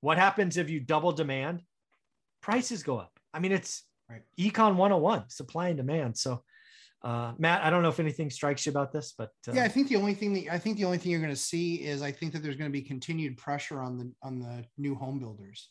What 0.00 0.16
happens 0.18 0.56
if 0.56 0.68
you 0.70 0.80
double 0.80 1.12
demand? 1.12 1.62
Prices 2.40 2.82
go 2.82 2.96
up. 2.98 3.20
I 3.32 3.38
mean, 3.40 3.52
it's 3.52 3.84
Right. 4.08 4.22
econ 4.38 4.74
101, 4.76 5.28
supply 5.28 5.68
and 5.68 5.76
demand. 5.76 6.16
So, 6.18 6.42
uh, 7.02 7.34
Matt, 7.38 7.62
I 7.62 7.68
don't 7.70 7.82
know 7.82 7.90
if 7.90 8.00
anything 8.00 8.30
strikes 8.30 8.64
you 8.66 8.70
about 8.70 8.90
this, 8.90 9.12
but 9.16 9.30
uh, 9.46 9.52
Yeah, 9.52 9.64
I 9.64 9.68
think 9.68 9.88
the 9.88 9.96
only 9.96 10.14
thing 10.14 10.32
that 10.32 10.48
I 10.52 10.58
think 10.58 10.78
the 10.78 10.84
only 10.86 10.96
thing 10.98 11.12
you're 11.12 11.20
going 11.20 11.32
to 11.32 11.36
see 11.52 11.76
is 11.84 12.00
I 12.02 12.10
think 12.10 12.32
that 12.32 12.42
there's 12.42 12.56
going 12.56 12.70
to 12.72 12.72
be 12.72 12.82
continued 12.82 13.36
pressure 13.36 13.80
on 13.82 13.98
the 13.98 14.12
on 14.22 14.40
the 14.40 14.64
new 14.78 14.94
home 14.94 15.18
builders. 15.20 15.70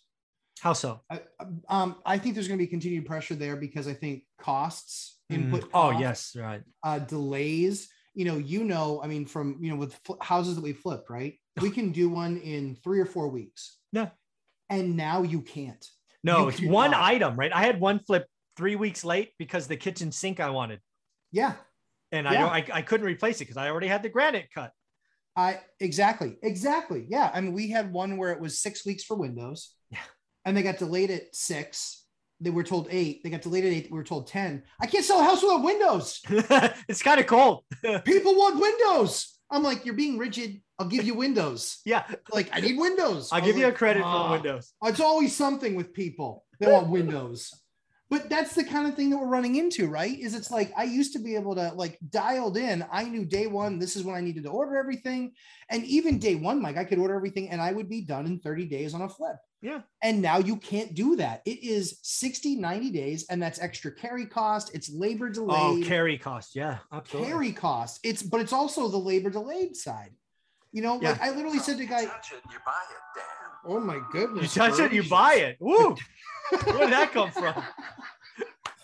how 0.60 0.74
so? 0.74 1.02
I, 1.10 1.22
um, 1.68 1.96
I 2.06 2.18
think 2.20 2.36
there's 2.36 2.48
going 2.48 2.60
to 2.60 2.64
be 2.64 2.70
continued 2.70 3.06
pressure 3.08 3.34
there 3.36 3.56
because 3.56 3.88
I 3.88 3.94
think 3.96 4.24
costs, 4.38 5.20
input. 5.30 5.64
Mm, 5.64 5.70
oh, 5.74 5.90
yes, 6.00 6.36
right. 6.38 6.62
Uh, 6.84 7.00
delays. 7.00 7.90
You 8.14 8.26
know, 8.26 8.38
you 8.38 8.64
know, 8.64 9.02
I 9.04 9.08
mean, 9.08 9.26
from 9.26 9.58
you 9.62 9.70
know, 9.72 9.78
with 9.78 9.94
fl- 10.06 10.14
houses 10.22 10.56
that 10.56 10.62
we 10.64 10.74
flip, 10.74 11.10
right? 11.10 11.36
We 11.62 11.70
can 11.72 11.92
do 11.92 12.10
one 12.10 12.38
in 12.38 12.76
three 12.84 13.00
or 13.00 13.06
four 13.06 13.30
weeks. 13.30 13.78
Yeah. 13.92 14.10
And 14.70 14.96
now 14.98 15.24
you 15.24 15.42
can't. 15.42 15.86
No, 16.24 16.44
You 16.44 16.48
it's 16.50 16.60
cannot. 16.60 16.74
one 16.74 16.94
item, 16.94 17.36
right? 17.36 17.52
I 17.54 17.62
had 17.64 17.80
one 17.80 18.00
flip 18.00 18.26
three 18.58 18.76
weeks 18.76 19.04
late 19.04 19.32
because 19.38 19.68
the 19.68 19.76
kitchen 19.78 20.12
sink 20.12 20.40
I 20.40 20.50
wanted, 20.50 20.80
Yeah. 21.32 21.54
and 22.12 22.28
I 22.28 22.34
Yeah. 22.34 22.40
don't, 22.42 22.50
I, 22.52 22.66
I 22.78 22.82
couldn't 22.82 23.06
replace 23.08 23.38
it 23.38 23.46
because 23.46 23.58
I 23.58 23.70
already 23.70 23.88
had 23.88 24.04
the 24.04 24.10
granite 24.10 24.48
cut. 24.54 24.72
I 25.36 25.62
exactly, 25.80 26.36
exactly. 26.44 27.06
Yeah. 27.10 27.32
I 27.34 27.40
mean, 27.42 27.54
we 27.54 27.70
had 27.70 27.92
one 27.94 28.18
where 28.18 28.32
it 28.34 28.40
was 28.42 28.60
six 28.62 28.86
weeks 28.86 29.04
for 29.04 29.16
Windows. 29.16 29.74
Yeah. 29.90 30.00
And 30.46 30.56
they 30.56 30.64
got 30.64 30.78
delayed 30.78 31.12
at 31.12 31.34
six. 31.36 32.01
They 32.42 32.50
were 32.50 32.64
told 32.64 32.88
eight. 32.90 33.24
They 33.24 33.30
got 33.30 33.44
delayed 33.44 33.66
at 33.66 33.72
eight. 33.72 33.92
We 33.92 33.98
were 33.98 34.04
told 34.04 34.28
10. 34.28 34.64
I 34.80 34.88
can't 34.88 35.06
sell 35.06 35.20
a 35.20 35.24
house 35.24 35.44
without 35.44 35.64
Windows. 35.64 36.22
it's 36.90 37.04
kind 37.04 37.20
of 37.20 37.28
cold. 37.28 37.64
People 38.04 38.36
want 38.36 38.60
Windows. 38.60 39.38
I'm 39.52 39.62
like, 39.64 39.86
you're 39.86 39.94
being 39.96 40.18
rigid. 40.18 40.62
I'll 40.80 40.88
give 40.88 41.04
you 41.04 41.14
Windows. 41.14 41.80
yeah, 41.86 42.04
Like, 42.32 42.50
I 42.52 42.62
need 42.62 42.80
Windows. 42.80 43.30
I'll 43.32 43.42
give 43.42 43.58
you 43.58 43.68
a 43.68 43.72
credit 43.72 44.02
"Ah." 44.04 44.28
for 44.28 44.32
Windows. 44.34 44.74
It's 44.84 45.00
always 45.00 45.36
something 45.36 45.76
with 45.76 45.94
people. 45.94 46.44
They 46.60 46.72
want 46.72 46.90
Windows. 46.90 47.61
But 48.12 48.30
that's 48.30 48.54
the 48.54 48.66
kind 48.66 48.88
of 48.88 48.96
thing 48.96 49.10
that 49.10 49.18
we're 49.18 49.26
running 49.28 49.56
into, 49.56 49.88
right? 49.88 50.20
Is 50.20 50.36
it's 50.36 50.52
like 50.52 50.74
I 50.76 50.84
used 50.84 51.14
to 51.14 51.20
be 51.20 51.36
able 51.36 51.56
to 51.56 51.72
like 51.76 51.98
dialed 52.10 52.58
in. 52.58 52.86
I 52.92 53.06
knew 53.06 53.24
day 53.24 53.48
one, 53.48 53.80
this 53.80 53.96
is 53.96 54.04
when 54.04 54.16
I 54.16 54.20
needed 54.22 54.44
to 54.44 54.50
order 54.50 54.76
everything. 54.76 55.32
And 55.70 55.86
even 55.86 56.20
day 56.20 56.36
one, 56.36 56.62
Mike, 56.62 56.76
I 56.76 56.84
could 56.84 57.00
order 57.00 57.16
everything 57.16 57.50
and 57.50 57.62
I 57.62 57.72
would 57.72 57.88
be 57.88 58.02
done 58.02 58.26
in 58.26 58.40
30 58.40 58.66
days 58.66 58.94
on 58.94 59.02
a 59.04 59.08
flip. 59.08 59.38
Yeah. 59.62 59.82
And 60.04 60.22
now 60.22 60.40
you 60.40 60.58
can't 60.58 60.94
do 60.94 61.16
that. 61.18 61.42
It 61.46 61.64
is 61.64 62.00
60, 62.02 62.56
90 62.58 62.90
days, 62.92 63.28
and 63.30 63.42
that's 63.42 63.60
extra 63.62 63.94
carry 63.94 64.26
cost. 64.26 64.72
It's 64.74 64.90
labor 64.92 65.30
delay 65.30 65.56
Oh, 65.58 65.82
carry 65.82 66.18
cost. 66.18 66.54
Yeah, 66.54 66.80
absolutely. 66.92 67.32
carry 67.32 67.52
cost. 67.54 68.02
It's 68.04 68.24
but 68.24 68.42
it's 68.42 68.54
also 68.54 68.90
the 68.90 68.98
labor 68.98 69.30
delayed 69.30 69.78
side. 69.78 70.12
You 70.74 70.82
know, 70.82 70.96
like 70.98 71.22
I 71.22 71.32
literally 71.32 71.60
said 71.60 71.78
to 71.78 71.86
guy, 71.86 72.04
it, 72.04 72.10
you 72.50 72.58
buy 72.66 72.82
it, 72.90 72.98
damn. 73.16 73.72
"Oh 73.72 73.80
my 73.80 74.00
goodness! 74.12 74.56
You 74.56 74.62
goodness, 74.62 74.78
touch 74.78 74.80
it, 74.80 74.94
you 74.94 75.04
buy 75.10 75.34
it. 75.36 75.58
Woo! 75.60 75.96
Where 76.64 76.78
did 76.80 76.92
that 76.94 77.12
come 77.12 77.32
from? 77.32 77.62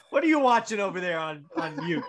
What 0.09 0.23
are 0.23 0.27
you 0.27 0.39
watching 0.39 0.79
over 0.79 0.99
there 0.99 1.17
on 1.19 1.45
on 1.55 1.75
mute? 1.85 2.03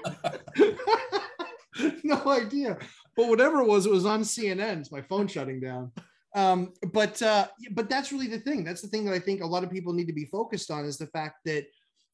no 2.05 2.23
idea. 2.31 2.79
But 3.17 3.29
whatever 3.29 3.61
it 3.61 3.67
was, 3.69 3.87
it 3.87 3.93
was 3.93 4.07
on 4.07 4.23
CNN. 4.23 4.81
It's 4.81 4.93
my 4.93 5.03
phone 5.03 5.27
shutting 5.29 5.61
down. 5.61 5.93
Um, 6.35 6.73
but 6.93 7.21
uh, 7.23 7.47
but 7.73 7.89
that's 7.89 8.13
really 8.13 8.29
the 8.29 8.41
thing. 8.41 8.65
That's 8.65 8.83
the 8.83 8.89
thing 8.89 9.05
that 9.07 9.15
I 9.15 9.19
think 9.19 9.43
a 9.43 9.47
lot 9.47 9.65
of 9.65 9.71
people 9.71 9.93
need 9.93 10.07
to 10.07 10.13
be 10.13 10.27
focused 10.27 10.71
on 10.71 10.85
is 10.85 10.97
the 10.99 11.07
fact 11.07 11.37
that 11.45 11.67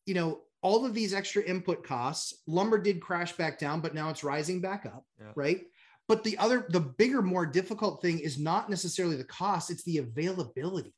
you 0.06 0.14
know 0.14 0.42
all 0.62 0.86
of 0.86 0.94
these 0.94 1.12
extra 1.12 1.42
input 1.42 1.84
costs. 1.84 2.42
Lumber 2.46 2.78
did 2.78 3.00
crash 3.00 3.32
back 3.32 3.58
down, 3.58 3.80
but 3.80 3.94
now 3.94 4.08
it's 4.10 4.24
rising 4.24 4.60
back 4.60 4.86
up, 4.86 5.04
Yeah. 5.20 5.32
right? 5.34 5.60
But 6.06 6.22
the 6.22 6.36
other, 6.38 6.66
the 6.68 6.80
bigger, 6.80 7.22
more 7.22 7.46
difficult 7.46 8.02
thing 8.02 8.18
is 8.18 8.38
not 8.38 8.68
necessarily 8.68 9.16
the 9.16 9.24
cost; 9.24 9.70
it's 9.70 9.84
the 9.84 9.98
availability. 9.98 10.94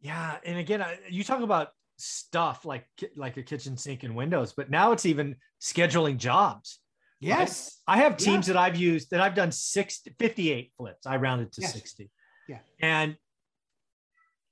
Yeah, 0.00 0.36
and 0.44 0.58
again, 0.58 0.84
you 1.10 1.24
talk 1.24 1.40
about 1.40 1.68
stuff 1.98 2.64
like 2.64 2.86
like 3.16 3.36
a 3.36 3.42
kitchen 3.42 3.76
sink 3.76 4.02
and 4.04 4.14
windows, 4.14 4.52
but 4.52 4.70
now 4.70 4.92
it's 4.92 5.06
even 5.06 5.36
scheduling 5.60 6.16
jobs. 6.16 6.80
Yes. 7.18 7.80
I 7.86 7.96
have 7.98 8.12
Yeah. 8.12 8.18
teams 8.32 8.46
that 8.46 8.56
I've 8.56 8.76
used 8.76 9.10
that 9.10 9.20
I've 9.22 9.34
done 9.34 9.50
six, 9.50 10.02
58 10.18 10.72
flips. 10.76 11.06
I 11.06 11.16
rounded 11.16 11.50
to 11.54 11.62
Yes. 11.62 11.72
60. 11.72 12.10
Yeah. 12.46 12.58
And 12.78 13.16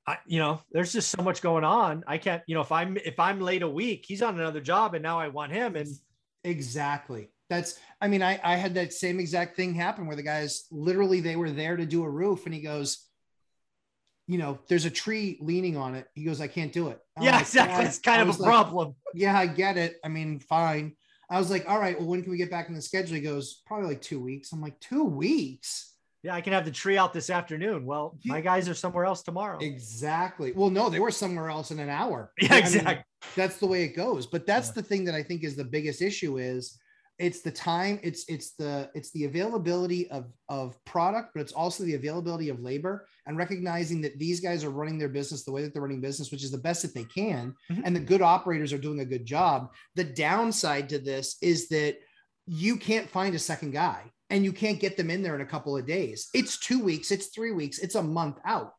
I, 0.06 0.18
you 0.26 0.38
know, 0.38 0.60
there's 0.72 0.92
just 0.92 1.10
so 1.10 1.22
much 1.22 1.42
going 1.42 1.64
on. 1.64 2.04
I 2.06 2.16
can't, 2.18 2.42
you 2.46 2.54
know, 2.54 2.62
if 2.62 2.72
I'm 2.72 2.96
if 2.96 3.20
I'm 3.20 3.40
late 3.40 3.62
a 3.62 3.68
week, 3.68 4.06
he's 4.08 4.22
on 4.22 4.40
another 4.40 4.60
job 4.62 4.94
and 4.94 5.02
now 5.02 5.18
I 5.20 5.28
want 5.28 5.52
him. 5.52 5.76
And 5.76 5.88
Exactly. 6.42 7.30
That's, 7.50 7.78
I 8.00 8.08
mean, 8.08 8.22
I, 8.22 8.40
I 8.42 8.56
had 8.56 8.74
that 8.74 8.92
same 8.92 9.20
exact 9.20 9.56
thing 9.56 9.74
happen 9.74 10.06
where 10.06 10.16
the 10.16 10.22
guys 10.22 10.64
literally 10.70 11.20
they 11.20 11.36
were 11.36 11.50
there 11.50 11.76
to 11.76 11.84
do 11.86 12.02
a 12.04 12.10
roof 12.10 12.46
and 12.46 12.54
he 12.54 12.60
goes, 12.60 13.06
you 14.26 14.38
know, 14.38 14.58
there's 14.68 14.86
a 14.86 14.90
tree 14.90 15.38
leaning 15.42 15.76
on 15.76 15.94
it. 15.94 16.06
He 16.14 16.24
goes, 16.24 16.40
I 16.40 16.46
can't 16.46 16.72
do 16.72 16.88
it. 16.88 16.98
I'm 17.16 17.24
yeah, 17.24 17.32
like, 17.32 17.42
exactly. 17.42 17.84
It's 17.84 17.98
kind 17.98 18.20
I 18.20 18.22
of 18.22 18.28
a 18.38 18.42
like, 18.42 18.48
problem. 18.50 18.94
yeah, 19.12 19.38
I 19.38 19.46
get 19.46 19.76
it. 19.76 19.96
I 20.02 20.08
mean, 20.08 20.40
fine. 20.40 20.96
I 21.28 21.38
was 21.38 21.50
like, 21.50 21.68
all 21.68 21.78
right, 21.78 21.98
well, 21.98 22.08
when 22.08 22.22
can 22.22 22.30
we 22.32 22.38
get 22.38 22.50
back 22.50 22.68
in 22.68 22.74
the 22.74 22.80
schedule? 22.80 23.16
He 23.16 23.20
goes, 23.20 23.62
probably 23.66 23.88
like 23.88 24.00
two 24.00 24.20
weeks. 24.20 24.52
I'm 24.52 24.62
like, 24.62 24.80
two 24.80 25.04
weeks? 25.04 25.92
Yeah, 26.22 26.34
I 26.34 26.40
can 26.40 26.54
have 26.54 26.64
the 26.64 26.70
tree 26.70 26.96
out 26.96 27.12
this 27.12 27.28
afternoon. 27.28 27.84
Well, 27.84 28.18
my 28.24 28.40
guys 28.40 28.66
are 28.70 28.74
somewhere 28.74 29.04
else 29.04 29.22
tomorrow. 29.22 29.58
Exactly. 29.60 30.52
Well, 30.52 30.70
no, 30.70 30.88
they 30.88 31.00
were 31.00 31.10
somewhere 31.10 31.50
else 31.50 31.70
in 31.70 31.78
an 31.78 31.90
hour. 31.90 32.32
Yeah, 32.40 32.48
I 32.48 32.54
mean, 32.54 32.62
exactly. 32.62 33.04
that's 33.36 33.58
the 33.58 33.66
way 33.66 33.84
it 33.84 33.96
goes 33.96 34.26
but 34.26 34.46
that's 34.46 34.68
Yeah. 34.68 34.74
the 34.74 34.82
thing 34.82 35.04
that 35.06 35.14
i 35.14 35.22
think 35.22 35.44
is 35.44 35.56
the 35.56 35.64
biggest 35.64 36.02
issue 36.02 36.36
is 36.36 36.78
it's 37.18 37.42
the 37.42 37.50
time 37.50 38.00
it's 38.02 38.24
it's 38.28 38.52
the 38.52 38.90
it's 38.94 39.10
the 39.12 39.24
availability 39.24 40.10
of 40.10 40.32
of 40.48 40.82
product 40.84 41.30
but 41.34 41.40
it's 41.40 41.52
also 41.52 41.84
the 41.84 41.94
availability 41.94 42.48
of 42.48 42.60
labor 42.60 43.06
and 43.26 43.36
recognizing 43.36 44.00
that 44.00 44.18
these 44.18 44.40
guys 44.40 44.64
are 44.64 44.70
running 44.70 44.98
their 44.98 45.08
business 45.08 45.44
the 45.44 45.52
way 45.52 45.62
that 45.62 45.72
they're 45.72 45.82
running 45.82 46.00
business 46.00 46.32
which 46.32 46.42
is 46.42 46.50
the 46.50 46.58
best 46.58 46.82
that 46.82 46.92
they 46.94 47.04
can 47.04 47.54
Mhm. 47.70 47.82
and 47.84 47.94
the 47.94 48.00
good 48.00 48.20
operators 48.22 48.72
are 48.72 48.78
doing 48.78 49.00
a 49.00 49.04
good 49.04 49.24
job 49.24 49.72
the 49.94 50.02
downside 50.04 50.88
to 50.88 50.98
this 50.98 51.36
is 51.40 51.68
that 51.68 51.98
you 52.46 52.76
can't 52.76 53.08
find 53.08 53.34
a 53.34 53.38
second 53.38 53.70
guy 53.70 54.10
and 54.30 54.44
you 54.44 54.52
can't 54.52 54.80
get 54.80 54.96
them 54.96 55.08
in 55.10 55.22
there 55.22 55.36
in 55.36 55.40
a 55.40 55.46
couple 55.46 55.76
of 55.76 55.86
days 55.86 56.28
it's 56.34 56.58
two 56.58 56.82
weeks 56.82 57.12
it's 57.12 57.28
three 57.28 57.52
weeks 57.52 57.78
it's 57.78 57.94
a 57.94 58.02
month 58.02 58.38
out 58.44 58.72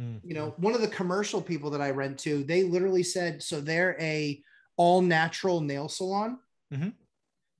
Mm. 0.00 0.20
you 0.22 0.32
know 0.34 0.54
one 0.58 0.74
of 0.76 0.80
the 0.80 0.86
commercial 0.86 1.42
people 1.42 1.70
that 1.70 1.80
i 1.80 1.90
rent 1.90 2.18
to 2.20 2.44
they 2.44 2.62
literally 2.62 3.02
said 3.02 3.42
so 3.42 3.60
they're 3.60 3.96
a 4.00 4.40
all 4.76 5.00
natural 5.02 5.60
nail 5.60 5.88
salon 5.88 6.38
Mhm. 6.72 6.92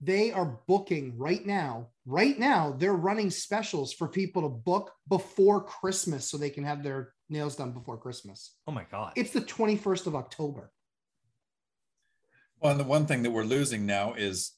They 0.01 0.31
are 0.31 0.59
booking 0.67 1.17
right 1.19 1.45
now 1.45 1.89
right 2.07 2.39
now 2.39 2.75
they're 2.79 2.95
running 2.95 3.31
specials 3.31 3.93
for 3.93 4.07
people 4.09 4.43
to 4.43 4.49
book 4.49 4.93
before 5.09 5.63
christmas 5.65 6.29
so 6.29 6.37
they 6.37 6.51
can 6.51 6.65
have 6.65 6.83
their 6.83 7.13
nails 7.29 7.57
done 7.57 7.73
before 7.73 7.97
christmas 7.99 8.55
Oh 8.67 8.73
my 8.73 8.85
God. 8.91 9.13
it's 9.17 9.33
the 9.33 9.41
21st 9.41 10.07
of 10.07 10.15
october 10.15 10.71
Well, 12.61 12.73
and 12.73 12.81
the 12.81 12.85
one 12.85 13.07
thing 13.07 13.23
that 13.25 13.31
we're 13.31 13.45
losing 13.45 13.87
now 13.87 14.15
is 14.15 14.53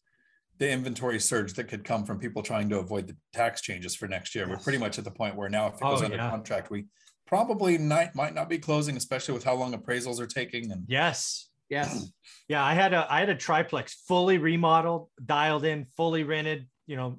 the 0.59 0.71
inventory 0.71 1.19
surge 1.21 1.55
that 1.55 1.69
could 1.69 1.85
come 1.85 2.05
from 2.05 2.19
people 2.19 2.43
trying 2.43 2.69
to 2.69 2.79
avoid 2.79 3.07
the 3.07 3.17
tax 3.33 3.63
changes 3.63 3.95
for 3.95 4.07
next 4.09 4.35
year. 4.35 4.47
We're 4.49 4.59
pretty 4.59 4.79
much 4.79 4.99
at 4.99 5.05
the 5.05 5.11
point 5.11 5.35
where 5.37 5.49
now, 5.49 5.69
if 5.69 5.75
it 5.75 5.81
Oh, 5.83 5.93
goes 5.95 6.03
under 6.03 6.17
yeah. 6.17 6.29
contract, 6.29 6.71
we 6.71 6.85
probably 7.27 7.79
not, 7.79 8.15
might 8.15 8.35
not 8.35 8.49
be 8.51 8.59
closing, 8.59 8.97
especially 8.99 9.33
with 9.35 9.45
how 9.45 9.55
long 9.55 9.73
appraisals 9.73 10.21
are 10.21 10.27
taking. 10.27 10.71
And 10.71 10.85
yes. 10.87 11.49
Yes 11.71 12.11
Yeah, 12.49 12.65
I 12.65 12.75
had 12.75 12.93
a 12.93 13.07
I 13.09 13.21
had 13.21 13.29
a 13.29 13.37
triplex 13.37 13.95
fully 14.09 14.37
remodeled, 14.39 15.09
dialed 15.25 15.65
in, 15.65 15.85
fully 15.97 16.25
rented. 16.25 16.67
You 16.89 16.97
know, 16.97 17.19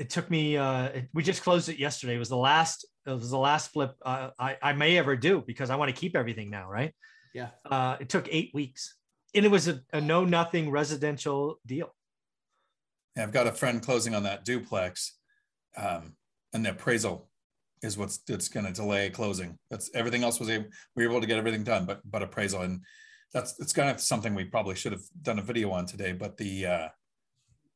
it 0.00 0.10
took 0.10 0.28
me. 0.28 0.56
Uh, 0.56 0.86
it- 0.86 1.08
we 1.14 1.22
just 1.22 1.42
closed 1.44 1.68
it 1.68 1.78
yesterday. 1.78 2.16
It 2.16 2.18
was 2.18 2.28
the 2.28 2.36
last. 2.36 2.84
It 3.06 3.10
was 3.10 3.30
the 3.30 3.38
last 3.38 3.72
flip 3.72 3.94
uh, 4.04 4.30
I 4.36 4.56
I 4.60 4.72
may 4.72 4.98
ever 4.98 5.14
do 5.16 5.44
because 5.46 5.70
I 5.70 5.76
want 5.76 5.94
to 5.94 6.00
keep 6.00 6.16
everything 6.16 6.50
now. 6.50 6.68
Right. 6.68 6.92
yeah 7.34 7.50
Uh, 7.64 7.96
it 8.00 8.08
took 8.08 8.26
eight 8.32 8.50
weeks, 8.52 8.96
and 9.32 9.44
it 9.44 9.50
was 9.50 9.68
a, 9.68 9.80
a 9.92 10.00
no 10.00 10.24
nothing 10.24 10.68
residential 10.72 11.60
deal. 11.64 11.94
Yeah, 13.16 13.22
I've 13.22 13.32
got 13.32 13.46
a 13.46 13.52
friend 13.52 13.80
closing 13.80 14.12
on 14.16 14.24
that 14.24 14.44
duplex, 14.44 15.16
um, 15.76 16.16
and 16.52 16.64
the 16.66 16.70
appraisal 16.70 17.30
is 17.86 17.96
what's 17.96 18.20
it's 18.28 18.48
going 18.48 18.66
to 18.66 18.72
delay 18.72 19.08
closing. 19.08 19.56
That's 19.70 19.90
everything 19.94 20.22
else 20.24 20.38
was 20.38 20.50
able 20.50 20.66
we 20.94 21.06
were 21.06 21.12
able 21.12 21.20
to 21.22 21.26
get 21.26 21.38
everything 21.38 21.64
done, 21.64 21.86
but 21.86 22.00
but 22.04 22.22
appraisal 22.22 22.62
and 22.62 22.80
that's 23.32 23.58
it's 23.58 23.72
kind 23.72 23.90
of 23.90 24.00
something 24.00 24.34
we 24.34 24.44
probably 24.44 24.74
should 24.74 24.92
have 24.92 25.02
done 25.22 25.38
a 25.38 25.42
video 25.42 25.70
on 25.70 25.86
today. 25.86 26.12
But 26.12 26.36
the 26.36 26.66
uh, 26.66 26.88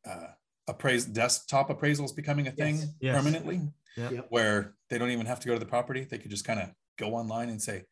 uh, 0.08 0.26
appraise 0.68 1.04
desktop 1.04 1.70
appraisal 1.70 2.04
is 2.04 2.12
becoming 2.12 2.48
a 2.48 2.52
thing 2.52 2.76
Yes. 2.76 2.88
Yes. 3.00 3.16
permanently, 3.16 3.60
Yep. 3.96 4.26
where 4.28 4.74
they 4.88 4.98
don't 4.98 5.10
even 5.10 5.26
have 5.26 5.40
to 5.40 5.46
go 5.48 5.54
to 5.54 5.58
the 5.58 5.66
property; 5.66 6.04
they 6.04 6.18
could 6.18 6.30
just 6.30 6.44
kind 6.44 6.60
of 6.60 6.70
go 6.98 7.14
online 7.14 7.48
and 7.50 7.60
say, 7.60 7.84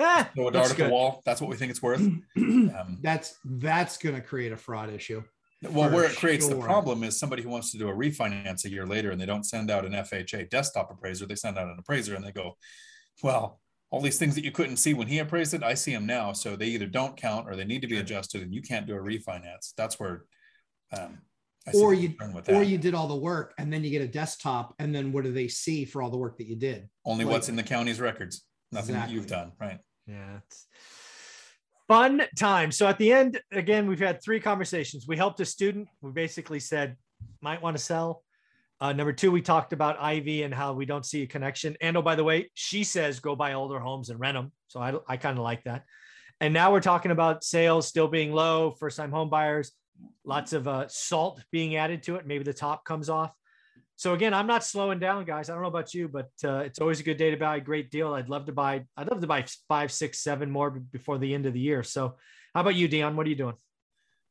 Ah, 0.00 0.30
"Throw 0.34 0.48
a 0.48 0.52
dart 0.52 0.70
at 0.70 0.76
the 0.76 0.88
wall. 0.88 1.22
That's 1.24 1.40
what 1.40 1.50
we 1.50 1.56
think 1.56 1.70
it's 1.70 1.82
worth." 1.82 2.06
Um, 2.36 2.98
that's 3.02 3.38
that's 3.44 3.96
going 3.98 4.16
to 4.16 4.20
create 4.20 4.50
a 4.52 4.56
fraud 4.56 4.90
issue 4.92 5.22
Well, 5.70 5.90
where 5.90 6.04
it 6.04 6.16
creates 6.16 6.48
the 6.48 6.56
problem 6.56 7.02
is 7.04 7.18
somebody 7.18 7.42
who 7.42 7.48
wants 7.48 7.70
to 7.72 7.78
do 7.78 7.88
a 7.88 7.92
refinance 7.94 8.64
a 8.64 8.70
year 8.70 8.86
later 8.86 9.10
and 9.10 9.20
they 9.20 9.26
don't 9.26 9.44
send 9.44 9.70
out 9.70 9.84
an 9.84 9.92
FHA 9.92 10.50
desktop 10.50 10.90
appraiser, 10.90 11.26
they 11.26 11.34
send 11.34 11.58
out 11.58 11.68
an 11.68 11.76
appraiser 11.78 12.14
and 12.14 12.24
they 12.24 12.32
go, 12.32 12.56
well, 13.22 13.60
all 13.90 14.00
these 14.00 14.18
things 14.18 14.34
that 14.34 14.44
you 14.44 14.50
couldn't 14.50 14.76
see 14.78 14.92
when 14.94 15.06
he 15.06 15.18
appraised 15.20 15.54
it, 15.54 15.62
I 15.62 15.74
see 15.74 15.92
them 15.92 16.06
now. 16.06 16.32
So 16.32 16.56
they 16.56 16.66
either 16.66 16.86
don't 16.86 17.16
count 17.16 17.48
or 17.48 17.54
they 17.54 17.64
need 17.64 17.82
to 17.82 17.88
be 17.88 17.98
adjusted 17.98 18.42
and 18.42 18.52
you 18.52 18.62
can't 18.62 18.86
do 18.86 18.96
a 18.96 19.00
refinance. 19.00 19.72
That's 19.76 20.00
where 20.00 20.24
um, 20.92 21.18
I 21.66 21.72
see 21.72 21.80
Or 21.80 21.94
you- 21.94 22.10
concern 22.10 22.34
with 22.34 22.48
Or 22.50 22.62
you 22.62 22.78
did 22.78 22.94
all 22.94 23.06
the 23.08 23.16
work 23.16 23.54
and 23.58 23.72
then 23.72 23.84
you 23.84 23.90
get 23.90 24.02
a 24.02 24.08
desktop, 24.08 24.74
and 24.78 24.94
then 24.94 25.12
what 25.12 25.24
do 25.24 25.32
they 25.32 25.48
see 25.48 25.84
for 25.84 26.02
all 26.02 26.10
the 26.10 26.18
work 26.18 26.38
that 26.38 26.46
you 26.46 26.56
did? 26.56 26.88
Only 27.04 27.24
like- 27.24 27.32
what's 27.32 27.48
in 27.48 27.56
the 27.56 27.62
county's 27.62 28.00
records, 28.00 28.44
nothing 28.72 28.94
that 28.94 29.10
you've 29.10 29.26
done, 29.26 29.52
right? 29.60 29.78
Yeah. 30.06 30.40
Fun 31.88 32.22
time. 32.38 32.72
So 32.72 32.86
at 32.86 32.96
the 32.98 33.12
end, 33.12 33.40
again, 33.52 33.86
we've 33.86 34.00
had 34.00 34.22
three 34.22 34.40
conversations. 34.40 35.06
We 35.06 35.16
helped 35.16 35.40
a 35.40 35.44
student. 35.44 35.88
We 36.00 36.12
basically 36.12 36.60
said, 36.60 36.96
might 37.42 37.60
want 37.60 37.76
to 37.76 37.82
sell. 37.82 38.22
Uh, 38.80 38.92
number 38.92 39.12
two, 39.12 39.30
we 39.30 39.42
talked 39.42 39.72
about 39.72 40.00
Ivy 40.00 40.42
and 40.42 40.52
how 40.52 40.72
we 40.72 40.86
don't 40.86 41.04
see 41.04 41.22
a 41.22 41.26
connection. 41.26 41.76
And 41.80 41.96
oh, 41.96 42.02
by 42.02 42.16
the 42.16 42.24
way, 42.24 42.50
she 42.54 42.84
says 42.84 43.20
go 43.20 43.36
buy 43.36 43.52
older 43.52 43.78
homes 43.78 44.10
and 44.10 44.18
rent 44.18 44.36
them. 44.36 44.52
So 44.68 44.80
I, 44.80 44.94
I 45.06 45.16
kind 45.16 45.38
of 45.38 45.44
like 45.44 45.64
that. 45.64 45.84
And 46.40 46.52
now 46.52 46.72
we're 46.72 46.80
talking 46.80 47.10
about 47.10 47.44
sales 47.44 47.86
still 47.86 48.08
being 48.08 48.32
low, 48.32 48.72
first 48.72 48.96
time 48.96 49.10
home 49.10 49.30
buyers, 49.30 49.72
lots 50.24 50.52
of 50.52 50.66
uh, 50.66 50.88
salt 50.88 51.42
being 51.52 51.76
added 51.76 52.02
to 52.04 52.16
it. 52.16 52.26
Maybe 52.26 52.44
the 52.44 52.52
top 52.52 52.84
comes 52.84 53.08
off. 53.08 53.32
So 53.96 54.14
again, 54.14 54.34
I'm 54.34 54.46
not 54.46 54.64
slowing 54.64 54.98
down, 54.98 55.24
guys. 55.24 55.48
I 55.48 55.52
don't 55.52 55.62
know 55.62 55.68
about 55.68 55.94
you, 55.94 56.08
but 56.08 56.30
uh, 56.44 56.58
it's 56.58 56.80
always 56.80 57.00
a 57.00 57.04
good 57.04 57.16
day 57.16 57.30
to 57.30 57.36
buy 57.36 57.56
a 57.56 57.60
great 57.60 57.90
deal. 57.90 58.12
I'd 58.14 58.28
love 58.28 58.46
to 58.46 58.52
buy. 58.52 58.84
I'd 58.96 59.08
love 59.08 59.20
to 59.20 59.26
buy 59.26 59.44
five, 59.68 59.92
six, 59.92 60.20
seven 60.20 60.50
more 60.50 60.70
before 60.70 61.18
the 61.18 61.32
end 61.32 61.46
of 61.46 61.52
the 61.52 61.60
year. 61.60 61.82
So, 61.82 62.16
how 62.54 62.60
about 62.60 62.74
you, 62.74 62.88
Dion? 62.88 63.16
What 63.16 63.26
are 63.26 63.30
you 63.30 63.36
doing? 63.36 63.54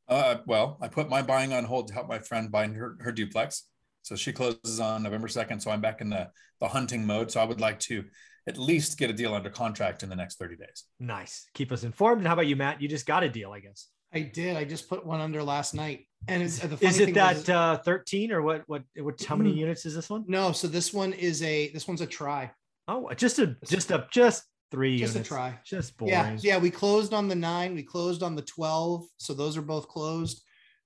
Uh, 0.07 0.37
well, 0.45 0.77
I 0.81 0.89
put 0.89 1.09
my 1.09 1.21
buying 1.21 1.53
on 1.53 1.63
hold 1.63 1.87
to 1.87 1.93
help 1.93 2.07
my 2.07 2.19
friend 2.19 2.51
buy 2.51 2.67
her, 2.67 2.97
her 2.99 3.11
duplex. 3.11 3.63
So 4.01 4.15
she 4.15 4.33
closes 4.33 4.79
on 4.79 5.03
November 5.03 5.27
2nd. 5.27 5.61
So 5.61 5.71
I'm 5.71 5.81
back 5.81 6.01
in 6.01 6.09
the, 6.09 6.29
the 6.59 6.67
hunting 6.67 7.05
mode. 7.05 7.31
So 7.31 7.39
I 7.39 7.45
would 7.45 7.61
like 7.61 7.79
to 7.81 8.03
at 8.47 8.57
least 8.57 8.97
get 8.97 9.09
a 9.09 9.13
deal 9.13 9.33
under 9.33 9.49
contract 9.49 10.03
in 10.03 10.09
the 10.09 10.15
next 10.15 10.37
30 10.37 10.57
days. 10.57 10.83
Nice. 10.99 11.47
Keep 11.53 11.71
us 11.71 11.83
informed. 11.83 12.19
And 12.19 12.27
how 12.27 12.33
about 12.33 12.47
you, 12.47 12.57
Matt? 12.57 12.81
You 12.81 12.89
just 12.89 13.05
got 13.05 13.23
a 13.23 13.29
deal, 13.29 13.51
I 13.51 13.61
guess. 13.61 13.87
I 14.13 14.21
did. 14.21 14.57
I 14.57 14.63
just 14.63 14.87
put 14.89 15.05
one 15.05 15.19
under 15.21 15.41
last 15.43 15.73
night, 15.73 16.07
and 16.27 16.41
it's, 16.43 16.63
at 16.63 16.69
the 16.69 16.77
funny 16.77 16.89
Is 16.89 16.99
it 16.99 17.13
that 17.15 17.35
was- 17.37 17.49
uh, 17.49 17.77
13 17.83 18.31
or 18.31 18.41
what? 18.41 18.63
What? 18.67 18.83
What? 18.97 19.23
How 19.23 19.35
many 19.35 19.53
Mm. 19.53 19.57
units 19.57 19.85
is 19.85 19.95
this 19.95 20.09
one? 20.09 20.23
no, 20.27 20.51
so 20.51 20.67
this 20.67 20.93
one 20.93 21.13
is 21.13 21.41
a 21.43 21.69
this 21.71 21.87
one's 21.87 22.01
a 22.01 22.07
try. 22.07 22.51
Oh, 22.87 23.11
just 23.15 23.39
a 23.39 23.55
just 23.65 23.91
a 23.91 24.07
just 24.11 24.43
three 24.71 24.97
Just 24.97 25.15
a 25.15 25.23
try. 25.23 25.59
Just 25.65 25.97
boring. 25.97 26.13
Yeah, 26.13 26.37
yeah. 26.41 26.57
We 26.57 26.69
closed 26.71 27.13
on 27.13 27.27
the 27.27 27.35
nine. 27.35 27.75
We 27.75 27.83
closed 27.83 28.23
on 28.23 28.35
the 28.35 28.41
twelve. 28.41 29.05
So 29.17 29.33
those 29.33 29.55
are 29.57 29.61
both 29.61 29.87
closed. 29.87 30.41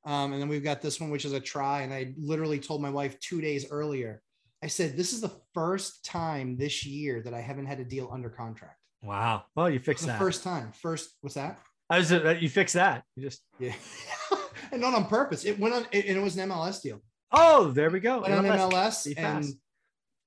Um, 0.05 0.31
and 0.33 0.41
then 0.41 0.47
we've 0.47 0.63
got 0.63 0.81
this 0.81 1.01
one, 1.01 1.09
which 1.09 1.25
is 1.25 1.33
a 1.33 1.39
try. 1.39 1.81
And 1.81 1.93
I 1.93 2.13
literally 2.17 2.59
told 2.59 2.81
my 2.81 2.89
wife 2.89 3.19
two 3.19 3.41
days 3.41 3.69
earlier. 3.69 4.21
I 4.63 4.67
said, 4.67 4.95
"This 4.97 5.11
is 5.13 5.21
the 5.21 5.31
first 5.53 6.03
time 6.05 6.57
this 6.57 6.85
year 6.85 7.21
that 7.23 7.33
I 7.33 7.41
haven't 7.41 7.65
had 7.67 7.79
a 7.79 7.85
deal 7.85 8.09
under 8.11 8.29
contract. 8.29 8.79
Wow. 9.03 9.43
Well, 9.55 9.69
you 9.69 9.79
fixed 9.79 10.05
the 10.05 10.11
that. 10.13 10.19
first 10.19 10.43
time. 10.43 10.71
First, 10.71 11.15
what's 11.21 11.35
that? 11.35 11.59
I 11.89 11.99
was 11.99 12.11
you 12.11 12.49
fix 12.49 12.73
that. 12.73 13.03
You 13.15 13.23
just 13.23 13.41
Yeah, 13.59 13.73
and 14.71 14.81
not 14.81 14.93
on 14.93 15.05
purpose. 15.05 15.45
It 15.45 15.59
went 15.59 15.73
on, 15.73 15.85
it, 15.91 16.05
and 16.05 16.17
it 16.17 16.21
was 16.21 16.37
an 16.37 16.49
MLS 16.49 16.81
deal. 16.81 17.01
oh, 17.31 17.71
there 17.71 17.89
we 17.89 17.99
go. 17.99 18.21
Went 18.21 18.33
on 18.33 18.43
MLS. 18.45 18.71
MLS 18.71 19.05
be 19.05 19.17
and 19.17 19.45
fast. 19.45 19.57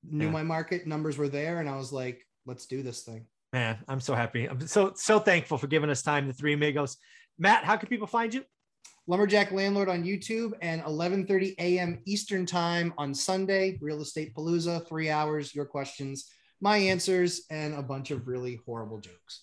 knew 0.05 0.27
Yeah. 0.27 0.31
my 0.31 0.43
market 0.43 0.87
numbers 0.87 1.19
were 1.19 1.29
there, 1.29 1.61
and 1.61 1.69
I 1.69 1.77
was 1.77 1.93
like, 1.93 2.27
"Let's 2.47 2.67
do 2.67 2.83
this 2.83 3.03
thing." 3.03 3.27
Man, 3.53 3.79
I'm 3.89 4.01
so 4.01 4.15
happy. 4.15 4.47
I'm 4.49 4.67
so 4.67 4.93
so 4.95 5.19
thankful 5.19 5.59
for 5.59 5.67
giving 5.67 5.91
us 5.91 6.03
time, 6.03 6.27
the 6.27 6.33
three 6.33 6.55
amigos. 6.55 6.97
Matt, 7.39 7.65
how 7.65 7.77
can 7.77 7.89
people 7.89 8.07
find 8.07 8.33
you? 8.33 8.45
Lumberjack 9.07 9.51
Landlord 9.51 9.89
on 9.89 10.05
YouTube 10.05 10.53
and 10.63 10.81
11:30 10.83 11.55
a.m. 11.59 12.01
Eastern 12.07 12.47
Time 12.47 12.95
on 12.97 13.13
Sunday. 13.13 13.77
Real 13.83 14.01
Estate 14.01 14.35
Palooza, 14.35 14.87
three 14.87 15.11
hours. 15.11 15.55
Your 15.55 15.65
questions, 15.67 16.31
my 16.61 16.77
answers, 16.79 17.43
and 17.51 17.75
a 17.75 17.83
bunch 17.83 18.11
of 18.13 18.29
really 18.29 18.61
horrible 18.65 19.01
jokes. 19.01 19.43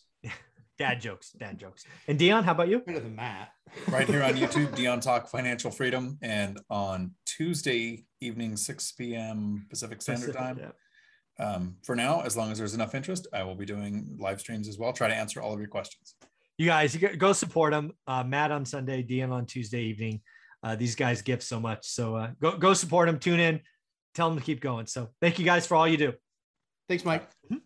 Dad 0.78 1.02
jokes, 1.02 1.32
dad 1.32 1.58
jokes. 1.58 1.86
And 2.08 2.20
Dion, 2.20 2.44
how 2.44 2.52
about 2.52 2.68
you? 2.68 2.80
Better 2.80 3.00
than 3.00 3.16
Matt. 3.16 3.50
Right 3.88 4.08
here 4.08 4.22
on 4.22 4.34
YouTube, 4.36 4.76
Dion 4.76 5.00
Talk 5.00 5.28
Financial 5.28 5.72
Freedom. 5.72 6.18
And 6.22 6.60
on 6.70 7.12
Tuesday 7.26 8.06
evening, 8.22 8.56
6 8.56 8.92
p.m. 8.92 9.66
Pacific 9.70 10.02
Standard 10.02 10.36
Time. 10.36 10.60
Yeah. 10.60 11.44
Um, 11.46 11.78
for 11.84 11.96
now, 11.96 12.22
as 12.22 12.38
long 12.38 12.52
as 12.52 12.60
there's 12.60 12.76
enough 12.76 12.94
interest, 12.96 13.28
I 13.34 13.44
will 13.44 13.56
be 13.56 13.66
doing 13.66 14.18
live 14.20 14.40
streams 14.40 14.68
as 14.68 14.78
well. 14.78 14.94
Try 14.94 15.08
to 15.08 15.16
answer 15.16 15.42
all 15.42 15.54
of 15.54 15.60
your 15.60 15.68
questions. 15.70 16.16
You 16.60 16.68
guys, 16.68 16.94
you 16.94 17.00
go- 17.02 17.16
go 17.16 17.34
support 17.34 17.74
them. 17.74 17.92
Uh, 18.06 18.24
Matt 18.24 18.52
on 18.52 18.64
Sunday, 18.66 19.02
Dion 19.02 19.32
on 19.32 19.46
Tuesday 19.46 19.82
evening. 19.84 20.22
Uh, 20.64 20.76
these 20.76 20.96
guys 20.96 21.22
give 21.22 21.42
so 21.44 21.60
much. 21.60 21.88
So 21.88 22.16
uh, 22.16 22.32
go 22.42 22.58
go 22.58 22.74
support 22.74 23.08
them. 23.08 23.20
Tune 23.20 23.40
in. 23.40 23.62
Tell 24.16 24.30
them 24.30 24.38
to 24.40 24.44
keep 24.44 24.60
going. 24.60 24.88
So 24.88 25.10
thank 25.22 25.38
you 25.38 25.46
guys 25.46 25.68
for 25.68 25.76
all 25.76 25.88
you 25.88 25.98
do. 25.98 26.14
Thanks, 26.90 27.06
Mike. 27.06 27.28
Mhm. 27.52 27.62